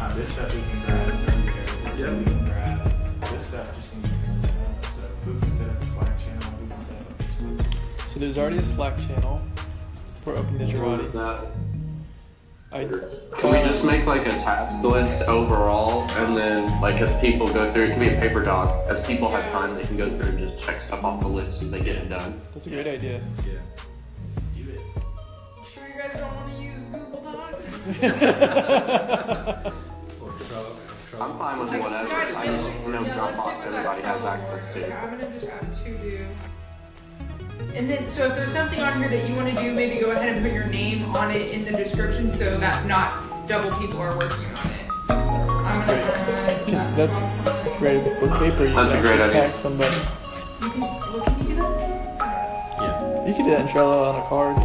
Uh, 0.00 0.14
this 0.14 0.32
stuff 0.32 0.54
we 0.54 0.60
can 0.62 0.80
grab 0.86 1.08
into 1.10 1.24
the 1.26 1.36
area. 1.36 1.66
This 1.84 1.98
Yeah. 2.00 2.06
stuff 2.06 2.18
we 2.18 2.24
can 2.24 2.44
grab. 2.46 3.30
This 3.30 3.46
stuff 3.46 3.76
just 3.76 3.92
there's 8.22 8.38
already 8.38 8.58
a 8.58 8.62
Slack 8.62 8.96
channel 9.08 9.42
for 10.22 10.36
Open 10.36 10.56
Digerati. 10.58 11.10
That- 11.12 11.46
I 12.70 12.84
Can 12.84 13.50
we 13.50 13.58
just 13.68 13.84
make 13.84 14.06
like 14.06 14.24
a 14.26 14.30
task 14.30 14.82
list 14.82 15.20
overall, 15.28 16.08
and 16.12 16.34
then 16.34 16.80
like 16.80 17.02
as 17.02 17.12
people 17.20 17.46
go 17.52 17.70
through, 17.70 17.84
it 17.84 17.90
can 17.90 18.00
be 18.00 18.08
a 18.08 18.18
paper 18.18 18.42
doc. 18.42 18.86
As 18.88 19.04
people 19.06 19.28
have 19.30 19.50
time, 19.52 19.74
they 19.74 19.82
can 19.82 19.98
go 19.98 20.08
through 20.16 20.28
and 20.30 20.38
just 20.38 20.58
check 20.62 20.80
stuff 20.80 21.04
off 21.04 21.20
the 21.20 21.28
list 21.28 21.60
as 21.62 21.70
they 21.70 21.80
get 21.80 21.96
it 21.96 22.08
done. 22.08 22.40
That's 22.54 22.66
a 22.66 22.70
great 22.70 22.86
idea. 22.86 23.20
Yeah. 23.46 23.58
Do 24.56 24.70
it. 24.70 24.80
Sure, 25.74 25.86
you 25.86 26.00
guys 26.00 26.14
don't 26.18 26.34
want 26.34 26.56
to 26.56 26.62
use 26.62 26.80
Google 26.92 27.20
Docs? 27.20 27.86
I'm 31.20 31.38
fine 31.38 31.58
with 31.58 31.68
Like, 31.70 31.82
whatever. 31.82 32.08
guys, 32.08 32.34
I 32.34 32.44
yeah, 32.44 32.56
just 32.56 32.86
know 32.86 33.04
Dropbox 33.04 33.58
stick 33.58 33.64
with 33.66 33.72
that 33.74 33.86
everybody 33.86 34.02
has 34.02 34.24
access 34.24 34.72
to. 34.72 34.80
Yeah, 34.80 35.02
I'm 35.04 35.10
gonna 35.18 35.30
just 35.38 35.46
add 35.46 35.74
to 35.84 35.90
do. 35.98 36.26
And 37.74 37.88
then, 37.88 38.08
so 38.10 38.26
if 38.26 38.34
there's 38.36 38.52
something 38.52 38.80
on 38.80 38.98
here 38.98 39.08
that 39.08 39.28
you 39.28 39.34
want 39.34 39.48
to 39.48 39.56
do, 39.62 39.72
maybe 39.72 39.98
go 39.98 40.10
ahead 40.10 40.34
and 40.34 40.42
put 40.44 40.52
your 40.52 40.66
name 40.66 41.16
on 41.16 41.30
it 41.30 41.52
in 41.52 41.64
the 41.64 41.72
description 41.72 42.30
so 42.30 42.56
that 42.58 42.86
not 42.86 43.48
double 43.48 43.70
people 43.78 43.98
are 43.98 44.16
working 44.18 44.44
on 44.54 44.66
it. 44.66 44.90
I'm 45.08 45.86
gonna 45.86 45.92
add 45.92 46.66
that 46.66 46.96
That's 46.96 47.78
great 47.78 48.02
with 48.02 48.30
paper. 48.34 48.66
You 48.66 48.74
That's 48.74 48.92
can 48.92 48.98
a 48.98 49.02
great 49.02 49.20
actually 49.20 49.40
idea. 49.40 49.48
tag 49.48 49.56
somebody. 49.56 49.96
You 49.96 50.70
can, 50.70 50.80
well, 50.80 51.24
can 51.24 51.40
you 51.40 51.46
do 51.48 51.54
that? 51.56 52.18
Yeah. 52.78 53.26
You 53.26 53.34
could 53.34 53.44
do 53.44 53.50
that 53.52 53.60
in 53.62 53.68
Trello 53.68 54.12
on 54.12 54.16
a 54.20 54.28
card. 54.28 54.56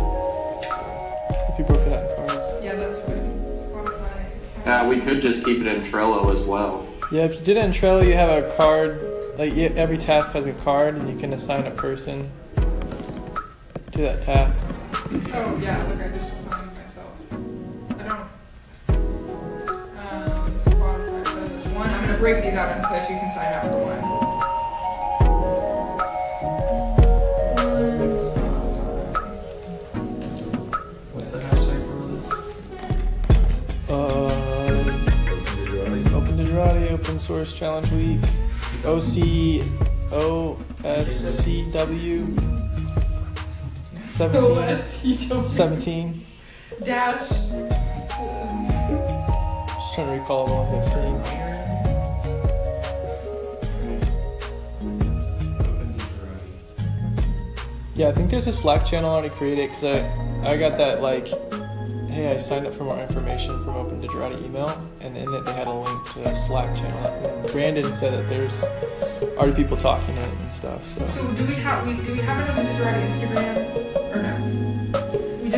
If 1.54 1.60
you 1.60 1.64
broke 1.66 1.88
it 1.88 1.94
out 1.94 2.10
in 2.10 2.16
cards. 2.18 2.64
Yeah, 2.64 2.76
that's 2.76 3.00
what 3.00 3.86
Spotify. 3.86 4.66
Yeah, 4.66 4.88
we 4.88 5.00
could 5.00 5.22
just 5.22 5.46
keep 5.46 5.62
it 5.62 5.68
in 5.68 5.82
Trello 5.82 6.30
as 6.30 6.44
well. 6.44 6.86
Yeah, 7.12 7.24
if 7.24 7.36
you 7.36 7.46
did 7.46 7.56
it 7.56 7.64
in 7.64 7.72
Trello, 7.72 8.06
you 8.06 8.16
have 8.16 8.44
a 8.44 8.54
card. 8.58 9.02
Like 9.38 9.56
yeah, 9.56 9.70
every 9.76 9.98
task 9.98 10.32
has 10.32 10.46
a 10.46 10.54
card, 10.54 10.96
and 10.96 11.10
you 11.10 11.18
can 11.18 11.32
assign 11.32 11.66
a 11.68 11.72
person 11.72 12.30
to 13.98 14.04
that 14.04 14.22
task. 14.22 14.64
Oh 15.34 15.58
yeah, 15.60 15.84
look, 15.88 16.00
I 16.00 16.10
just 16.10 16.32
assigned 16.32 16.72
myself. 16.76 17.12
I 17.32 18.04
don't. 18.04 18.30
Um, 19.98 20.52
Spotify 20.62 21.26
for 21.28 21.40
this 21.50 21.66
one. 21.68 21.90
I'm 21.90 22.06
gonna 22.06 22.20
break 22.20 22.44
these 22.44 22.54
out 22.54 22.76
into 22.78 22.88
place. 22.88 23.10
You 23.10 23.16
can 23.18 23.32
sign 23.32 23.54
up 23.54 23.64
for 23.64 23.80
one. 23.86 24.02
One 24.02 24.38
What's 31.14 31.30
the 31.32 31.40
hashtag 31.40 31.82
for 31.88 31.98
this? 32.14 32.28
Uh, 33.90 34.30
Open 36.16 36.36
Digerati, 36.38 36.92
Open 36.92 37.20
Source 37.20 37.52
Challenge 37.58 37.92
Week, 37.94 38.22
OC, 38.86 39.64
OSCW, 40.84 42.57
17, 44.18 44.42
OSCW 44.42 45.46
17. 45.46 46.26
dash. 46.84 47.30
Just 47.30 47.54
trying 49.94 50.08
to 50.08 50.14
recall 50.14 50.48
the 50.48 50.54
ones 50.54 50.74
I've 50.74 50.90
seen. 50.92 51.18
Yeah, 57.94 58.08
I 58.08 58.12
think 58.12 58.32
there's 58.32 58.48
a 58.48 58.54
Slack 58.54 58.88
channel 58.88 59.12
already 59.12 59.30
created 59.36 59.70
because 59.70 59.84
I, 59.84 60.52
I 60.52 60.58
got 60.58 60.80
that 60.80 61.04
like, 61.04 61.28
hey, 62.10 62.32
I 62.34 62.38
signed 62.38 62.66
up 62.66 62.74
for 62.74 62.86
more 62.86 63.00
information 63.00 63.64
from 63.64 63.76
Open 63.76 64.02
Digerati 64.02 64.44
email, 64.44 64.70
and 65.00 65.16
in 65.16 65.32
it 65.32 65.46
they 65.46 65.54
had 65.54 65.68
a 65.68 65.74
link 65.74 66.12
to 66.14 66.28
a 66.28 66.36
Slack 66.36 66.76
channel. 66.76 67.06
And 67.08 67.52
Brandon 67.52 67.94
said 67.94 68.14
that 68.14 68.28
there's 68.30 68.64
already 69.38 69.54
people 69.54 69.78
talking 69.78 70.16
in 70.18 70.24
it 70.24 70.40
and 70.40 70.52
stuff. 70.52 70.88
So 70.88 71.06
So 71.06 71.34
do 71.34 71.46
we 71.46 71.54
have 71.54 71.86
we 71.86 71.94
do 72.04 72.14
we 72.14 72.20
have 72.20 72.38
an 72.40 72.50
Open 72.52 72.66
Digerati 72.66 73.02
Instagram 73.12 73.87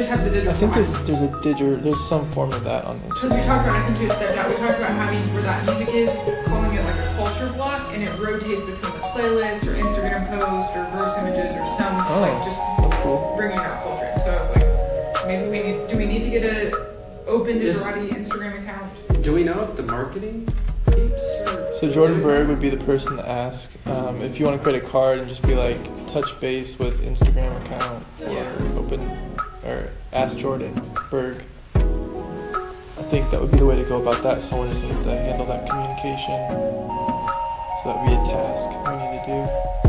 have 0.10 0.24
the 0.24 0.30
digital. 0.32 0.52
I 0.52 0.56
think 0.56 0.74
there's 0.74 0.92
there's 1.04 1.22
a 1.22 1.42
digger 1.42 1.76
there's 1.76 2.00
some 2.10 2.30
form 2.32 2.52
of 2.52 2.64
that 2.64 2.86
on 2.86 3.00
the. 3.02 3.08
Because 3.08 3.32
we 3.32 3.42
talked 3.44 3.68
about, 3.68 3.76
I 3.78 3.86
think 3.88 4.00
you 4.02 4.08
had 4.08 4.18
stepped 4.18 4.38
out, 4.38 4.50
we 4.50 4.56
talked 4.58 4.78
about 4.78 4.92
having 4.92 5.34
where 5.34 5.44
that 5.44 5.66
music 5.66 5.90
is, 5.94 6.10
calling 6.48 6.74
it 6.74 6.84
like 6.84 6.96
a 6.96 7.14
culture 7.16 7.52
block, 7.54 7.94
and 7.94 8.04
it 8.04 8.12
rotates 8.20 8.64
between 8.64 8.94
the 8.94 9.06
playlist 9.14 9.68
or 9.68 9.76
Instagram 9.78 10.28
post 10.30 10.76
or 10.76 10.84
verse 10.92 11.18
images 11.20 11.56
or 11.56 11.66
some, 11.78 11.96
Oh. 11.96 12.22
like, 12.22 12.46
just 12.46 12.60
That's 12.80 13.04
cool. 13.04 13.34
bringing 13.38 13.60
our 13.60 13.82
culture 13.84 14.06
in. 14.06 14.20
So 14.20 14.32
I 14.32 14.42
was 14.42 14.50
like, 14.56 15.28
maybe 15.28 15.50
we 15.50 15.60
need, 15.64 15.88
do 15.88 15.98
we 15.98 16.06
need 16.06 16.24
to 16.24 16.30
get 16.30 16.44
a 16.44 16.88
open 17.28 17.62
Yes. 17.62 17.78
Digerati 17.78 18.10
Instagram 18.10 18.62
account? 18.64 19.24
Do 19.24 19.34
we 19.34 19.44
know 19.44 19.62
if 19.62 19.76
the 19.76 19.84
marketing? 19.84 20.48
So 21.80 21.90
Jordan 21.90 22.22
Berg 22.22 22.48
would 22.50 22.60
be 22.60 22.70
the 22.70 22.84
person 22.84 23.16
to 23.18 23.28
ask 23.30 23.70
um, 23.86 24.22
if 24.22 24.38
you 24.40 24.46
want 24.46 24.58
to 24.60 24.64
create 24.64 24.84
a 24.84 24.86
card 24.86 25.20
and 25.20 25.30
just 25.30 25.42
be 25.44 25.56
like 25.56 25.78
touch 26.08 26.38
base 26.42 26.78
with 26.78 27.02
Instagram 27.06 27.56
account 27.64 28.04
or 28.26 28.34
Yeah. 28.34 28.78
open 28.78 29.00
or 29.64 29.90
ask 30.14 30.38
Jordan 30.38 30.74
Berg. 31.10 31.44
I 31.76 33.04
think 33.04 33.32
that 33.32 33.42
would 33.42 33.52
be 33.52 33.58
the 33.58 33.66
way 33.66 33.76
to 33.76 33.88
go 33.88 34.02
about 34.02 34.22
that. 34.24 34.42
Someone 34.42 34.70
just 34.70 34.84
needs 34.84 35.04
to 35.04 35.12
handle 35.12 35.46
that 35.48 35.70
communication. 35.70 36.38
So 37.82 37.90
that 37.90 37.98
would 37.98 38.08
be 38.08 38.14
a 38.14 38.26
task 38.26 38.70
we 38.88 38.96
need 38.98 39.20
to 39.20 39.84
do. 39.84 39.89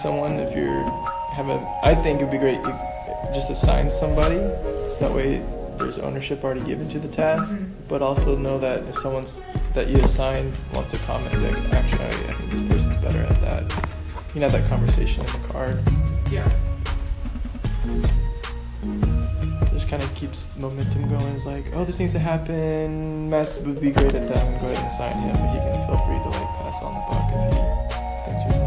Someone 0.00 0.38
if 0.40 0.54
you're 0.56 0.82
have 1.34 1.48
a. 1.48 1.80
I 1.82 1.94
think 1.94 2.20
it'd 2.20 2.30
be 2.30 2.38
great 2.38 2.62
to 2.64 3.30
just 3.34 3.50
assign 3.50 3.90
somebody 3.90 4.36
so 4.36 4.96
that 5.00 5.12
way 5.14 5.42
there's 5.78 5.98
ownership 5.98 6.44
already 6.44 6.60
given 6.62 6.88
to 6.90 6.98
the 6.98 7.08
task. 7.08 7.44
Mhm. 7.44 7.70
But 7.88 8.02
also 8.02 8.36
know 8.36 8.58
that 8.58 8.82
if 8.88 8.98
someone's 8.98 9.40
that 9.74 9.88
you 9.88 9.98
assign 10.02 10.52
wants 10.74 10.90
to 10.92 10.98
comment, 10.98 11.32
like 11.42 11.72
actually 11.72 12.04
I 12.04 12.10
think 12.10 12.50
this 12.50 12.82
person's 12.82 12.96
better 13.04 13.22
at 13.22 13.40
that. 13.40 13.62
You 14.28 14.34
can 14.34 14.42
have 14.42 14.52
that 14.52 14.68
conversation 14.68 15.20
in 15.24 15.26
the 15.26 15.48
card. 15.48 15.82
Yeah. 16.30 16.48
Just 19.72 19.88
kind 19.88 20.02
of 20.02 20.14
keeps 20.14 20.56
momentum 20.56 21.08
going. 21.10 21.34
It's 21.34 21.46
like, 21.46 21.64
oh, 21.74 21.84
this 21.84 21.98
needs 21.98 22.12
to 22.12 22.18
happen. 22.20 23.28
Matt 23.30 23.48
would 23.62 23.80
be 23.80 23.90
great 23.90 24.14
at 24.14 24.28
that. 24.28 24.36
I'm 24.38 24.46
going 24.46 24.54
to 24.54 24.60
go 24.60 24.70
ahead 24.70 24.78
and 24.78 24.92
sign 24.98 25.16
him, 25.18 25.32
but 25.34 25.50
he 25.50 25.58
can 25.58 25.74
feel 25.86 25.98
free 26.06 26.18
to 26.22 26.28
like 26.30 26.50
pass 26.62 26.82
on 26.82 26.94
the 26.94 27.02
buck 27.10 27.26
if 27.34 27.40
he 27.50 28.30
thinks 28.30 28.42
there's 28.46 28.59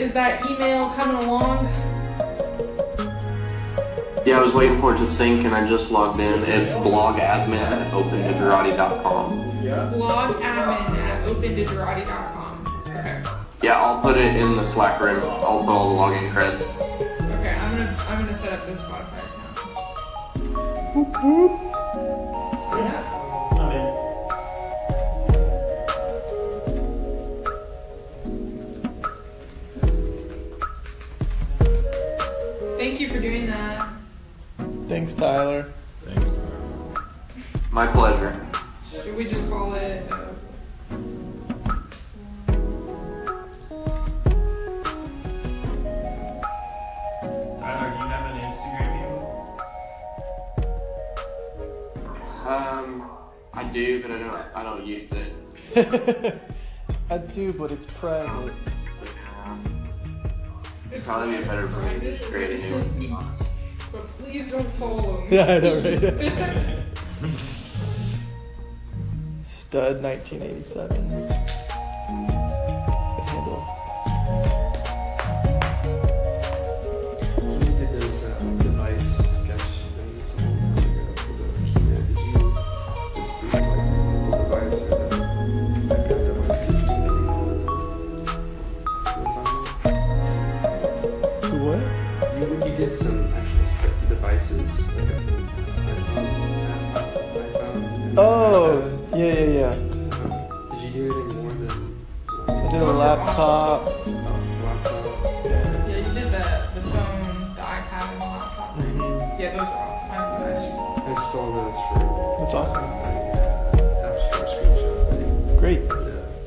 is 0.00 0.12
that 0.14 0.44
email 0.50 0.88
coming 0.90 1.16
along? 1.28 1.66
Yeah, 4.26 4.38
I 4.38 4.40
was 4.40 4.54
waiting 4.54 4.80
for 4.80 4.94
it 4.94 4.98
to 4.98 5.06
sync 5.06 5.44
and 5.44 5.54
I 5.54 5.66
just 5.66 5.90
logged 5.90 6.20
in. 6.20 6.42
It's 6.44 6.72
blogadmin 6.72 7.60
at 7.60 7.92
opendigerati.com. 7.92 9.50
Blog 9.92 10.36
admin 10.36 10.90
at 10.98 11.28
opendigerati.com. 11.28 12.84
Okay. 12.88 13.22
Yeah, 13.62 13.80
I'll 13.80 14.00
put 14.00 14.16
it 14.16 14.36
in 14.36 14.56
the 14.56 14.64
Slack 14.64 15.00
room. 15.00 15.22
I'll 15.22 15.60
put 15.60 15.68
all 15.68 15.94
the 15.94 16.00
login 16.00 16.32
creds. 16.32 16.62
Okay, 17.38 17.54
I'm 17.54 17.76
gonna 17.76 17.96
I'm 18.08 18.20
gonna 18.20 18.34
set 18.34 18.52
up 18.54 18.66
this 18.66 18.80
Spotify 18.80 19.18
account. 19.18 19.58
Sign 21.20 21.69
Thanks, 35.20 35.36
Tyler. 35.36 35.72
My 37.70 37.86
pleasure. 37.86 38.40
Should 38.90 39.14
we 39.14 39.26
just 39.26 39.50
call 39.50 39.74
it? 39.74 40.10
Uh, 40.10 40.28
Tyler, 47.58 47.90
do 47.90 47.96
you 47.98 48.08
have 48.08 48.34
an 48.34 48.40
Instagram 48.48 48.88
handle? 48.96 49.60
Um, 52.48 53.10
I 53.52 53.64
do, 53.64 54.00
but 54.00 54.10
I 54.12 54.18
don't. 54.18 54.34
I 54.54 54.62
don't 54.62 54.86
use 54.86 55.10
it. 55.12 56.40
I 57.10 57.18
do, 57.18 57.52
but 57.52 57.72
it's 57.72 57.84
private. 57.84 58.54
It'd 60.90 61.04
probably 61.04 61.36
be 61.36 61.42
a 61.42 61.46
better 61.46 61.68
for 61.68 61.82
me 61.82 62.00
to 62.00 62.16
just 62.16 62.30
create 62.30 62.58
a 62.58 62.62
new 62.66 62.72
one. 62.72 62.84
to 62.84 62.88
be 62.98 63.10
honest. 63.10 63.49
But 63.92 64.06
please 64.18 64.50
don't 64.50 64.66
follow 64.74 65.22
me. 65.22 65.36
Yeah, 65.36 65.46
I 65.46 65.60
know, 65.60 65.74
right? 65.76 66.00
Stud 69.42 70.02
1987. 70.02 71.59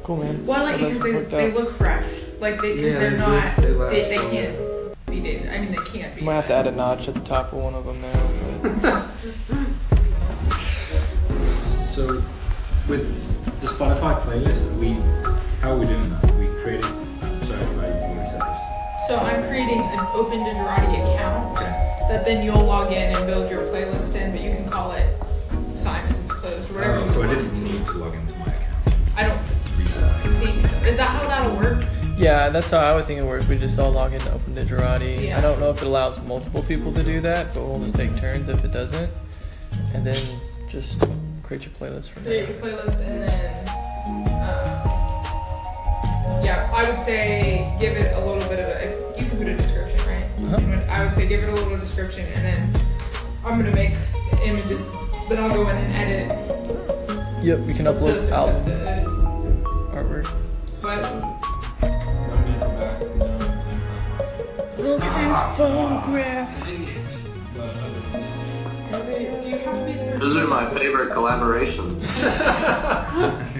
Cool, 0.04 0.18
man. 0.18 0.46
Well, 0.46 0.60
I 0.66 0.72
like 0.72 0.82
it 0.82 0.88
because 0.94 1.02
they, 1.02 1.12
they 1.24 1.48
out. 1.48 1.54
look 1.54 1.72
fresh. 1.78 2.06
Like 2.40 2.60
they, 2.60 2.74
cause 2.76 2.82
Yeah, 2.82 3.00
they're 3.00 3.12
they 3.12 3.18
not. 3.18 3.56
They 3.56 4.02
they, 4.02 4.18
they, 4.18 4.18
can't 4.18 5.08
be 5.08 5.22
dated. 5.22 5.50
I 5.50 5.60
mean, 5.60 5.72
they 5.72 5.78
can't 5.78 6.14
be. 6.16 6.22
Might 6.22 6.36
have 6.36 6.48
to 6.48 6.54
add 6.54 6.68
a 6.68 6.72
notch 6.72 7.08
at 7.08 7.14
the 7.14 7.22
top 7.22 7.54
of 7.54 7.60
one 7.60 7.74
of 7.74 7.86
them 7.86 8.02
now. 8.02 9.10
So, 11.94 12.24
with 12.88 13.06
the 13.62 13.68
Spotify 13.68 14.20
playlist, 14.22 14.80
we 14.80 14.94
how 15.62 15.74
are 15.74 15.78
we 15.78 15.86
doing 15.86 16.10
that? 16.10 16.24
We 16.38 16.48
created. 16.64 16.86
I'm 16.86 17.42
sorry 17.44 17.62
if 17.62 17.78
I 17.78 17.86
already 17.86 18.30
said 18.32 18.42
this. 18.42 19.08
So 19.08 19.18
I'm 19.18 19.44
creating 19.48 19.80
an 19.80 20.00
Open 20.14 20.40
Digerati 20.40 21.04
account 21.04 21.56
that 22.10 22.26
then 22.26 22.44
you'll 22.44 22.66
log 22.66 22.92
in 22.92 23.16
and 23.16 23.28
build 23.28 23.50
your 23.52 23.62
playlist 23.68 24.16
in, 24.16 24.32
but 24.32 24.42
you 24.42 24.50
can 24.52 24.68
call 24.68 24.94
it 24.94 25.16
Simon's 25.76 26.32
Closed 26.32 26.72
or 26.72 26.74
whatever 26.74 26.98
Oh, 26.98 27.06
you 27.06 27.12
so 27.12 27.22
I 27.22 27.28
didn't 27.28 27.64
need 27.64 27.86
to 27.86 27.94
log 27.94 28.16
into 28.16 28.34
Is 30.86 30.98
that 30.98 31.08
how 31.08 31.28
that'll 31.28 31.56
work? 31.56 31.84
Yeah, 32.18 32.50
that's 32.50 32.70
how 32.70 32.80
I 32.80 32.94
would 32.94 33.06
think 33.06 33.22
it 33.22 33.26
works. 33.26 33.48
We 33.48 33.58
just 33.58 33.80
all 33.80 33.92
log 33.92 34.14
into 34.14 34.32
Open 34.32 34.54
Digerati. 34.54 35.26
Yeah. 35.26 35.38
I 35.38 35.42
don't 35.42 35.60
know 35.60 35.70
if 35.70 35.82
it 35.82 35.86
allows 35.88 36.22
multiple 36.24 36.62
people 36.64 36.94
to 36.94 37.04
do 37.04 37.22
that, 37.22 37.54
but 37.54 37.64
we'll 37.66 37.80
just 37.80 37.96
take 37.96 38.16
turns 38.18 38.50
if 38.50 38.64
it 38.64 38.72
doesn't. 38.72 39.10
And 39.94 40.06
then 40.06 40.22
just 40.68 41.02
create 41.42 41.64
your 41.64 41.74
playlist 41.74 42.10
from 42.10 42.24
there. 42.24 42.46
Create 42.46 42.62
your 42.62 42.72
playlist 42.72 43.00
and 43.08 43.22
then, 43.24 43.68
uh, 44.30 44.84
yeah, 46.44 46.70
I 46.74 46.90
would 46.90 47.00
say 47.00 47.76
give 47.80 47.96
it 47.98 48.14
a 48.16 48.20
little 48.20 48.48
bit 48.50 48.60
of 48.60 48.68
a. 48.68 49.20
You 49.20 49.26
can 49.30 49.38
put 49.38 49.48
a 49.48 49.56
description, 49.56 50.00
right? 50.08 50.26
Uh-huh. 50.54 50.92
I 50.92 51.06
would 51.06 51.14
say 51.14 51.28
give 51.28 51.44
it 51.44 51.50
a 51.50 51.54
little 51.54 51.78
description 51.80 52.26
and 52.34 52.46
then 52.46 52.86
I'm 53.46 53.58
gonna 53.58 53.74
make 53.74 53.96
images. 54.44 54.86
Then 55.30 55.40
I'll 55.40 55.54
go 55.54 55.70
in 55.70 55.78
and 55.78 55.94
edit 55.96 56.44
Yep, 57.44 57.60
we 57.60 57.74
can 57.74 57.86
upload 57.86 58.30
album 58.32 59.13
Look 64.94 65.02
at 65.06 65.16
this 65.18 65.58
photograph. 65.58 66.52
But 67.56 67.70
other 68.94 69.12
than 69.12 69.24
that, 69.24 69.42
do 69.42 69.50
you 69.50 69.58
have 69.58 69.80
to 69.80 69.86
be 69.86 69.94
a 69.94 69.98
certain? 69.98 70.20
Those 70.20 70.38
are 70.38 70.46
my 70.46 70.70
favorite 70.70 71.10
collaborations. 71.12 72.04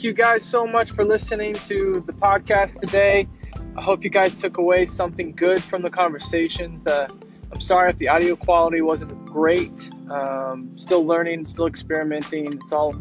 Thank 0.00 0.16
you 0.16 0.24
guys 0.24 0.42
so 0.42 0.66
much 0.66 0.92
for 0.92 1.04
listening 1.04 1.52
to 1.52 2.02
the 2.06 2.14
podcast 2.14 2.80
today. 2.80 3.28
I 3.76 3.82
hope 3.82 4.02
you 4.02 4.08
guys 4.08 4.40
took 4.40 4.56
away 4.56 4.86
something 4.86 5.32
good 5.32 5.62
from 5.62 5.82
the 5.82 5.90
conversations. 5.90 6.82
The, 6.82 7.12
I'm 7.52 7.60
sorry 7.60 7.90
if 7.90 7.98
the 7.98 8.08
audio 8.08 8.34
quality 8.34 8.80
wasn't 8.80 9.26
great. 9.26 9.90
Um, 10.08 10.72
still 10.76 11.04
learning, 11.04 11.44
still 11.44 11.66
experimenting. 11.66 12.54
It's 12.54 12.72
all 12.72 12.96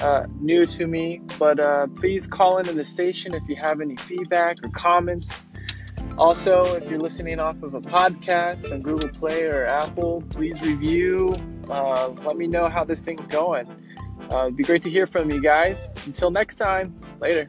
uh, 0.00 0.26
new 0.40 0.66
to 0.66 0.88
me. 0.88 1.20
But 1.38 1.60
uh, 1.60 1.86
please 1.94 2.26
call 2.26 2.58
into 2.58 2.72
the 2.72 2.84
station 2.84 3.34
if 3.34 3.48
you 3.48 3.54
have 3.54 3.80
any 3.80 3.94
feedback 3.94 4.64
or 4.64 4.68
comments. 4.70 5.46
Also, 6.18 6.64
if 6.74 6.90
you're 6.90 6.98
listening 6.98 7.38
off 7.38 7.62
of 7.62 7.74
a 7.74 7.80
podcast 7.80 8.72
on 8.72 8.80
Google 8.80 9.10
Play 9.10 9.44
or 9.44 9.64
Apple, 9.64 10.24
please 10.30 10.60
review. 10.60 11.36
Uh, 11.70 12.08
let 12.24 12.36
me 12.36 12.48
know 12.48 12.68
how 12.68 12.82
this 12.82 13.04
thing's 13.04 13.28
going. 13.28 13.68
Uh, 14.30 14.44
it'd 14.44 14.56
be 14.56 14.64
great 14.64 14.82
to 14.82 14.90
hear 14.90 15.06
from 15.06 15.30
you 15.30 15.40
guys. 15.40 15.92
Until 16.06 16.30
next 16.30 16.56
time, 16.56 16.94
later. 17.20 17.48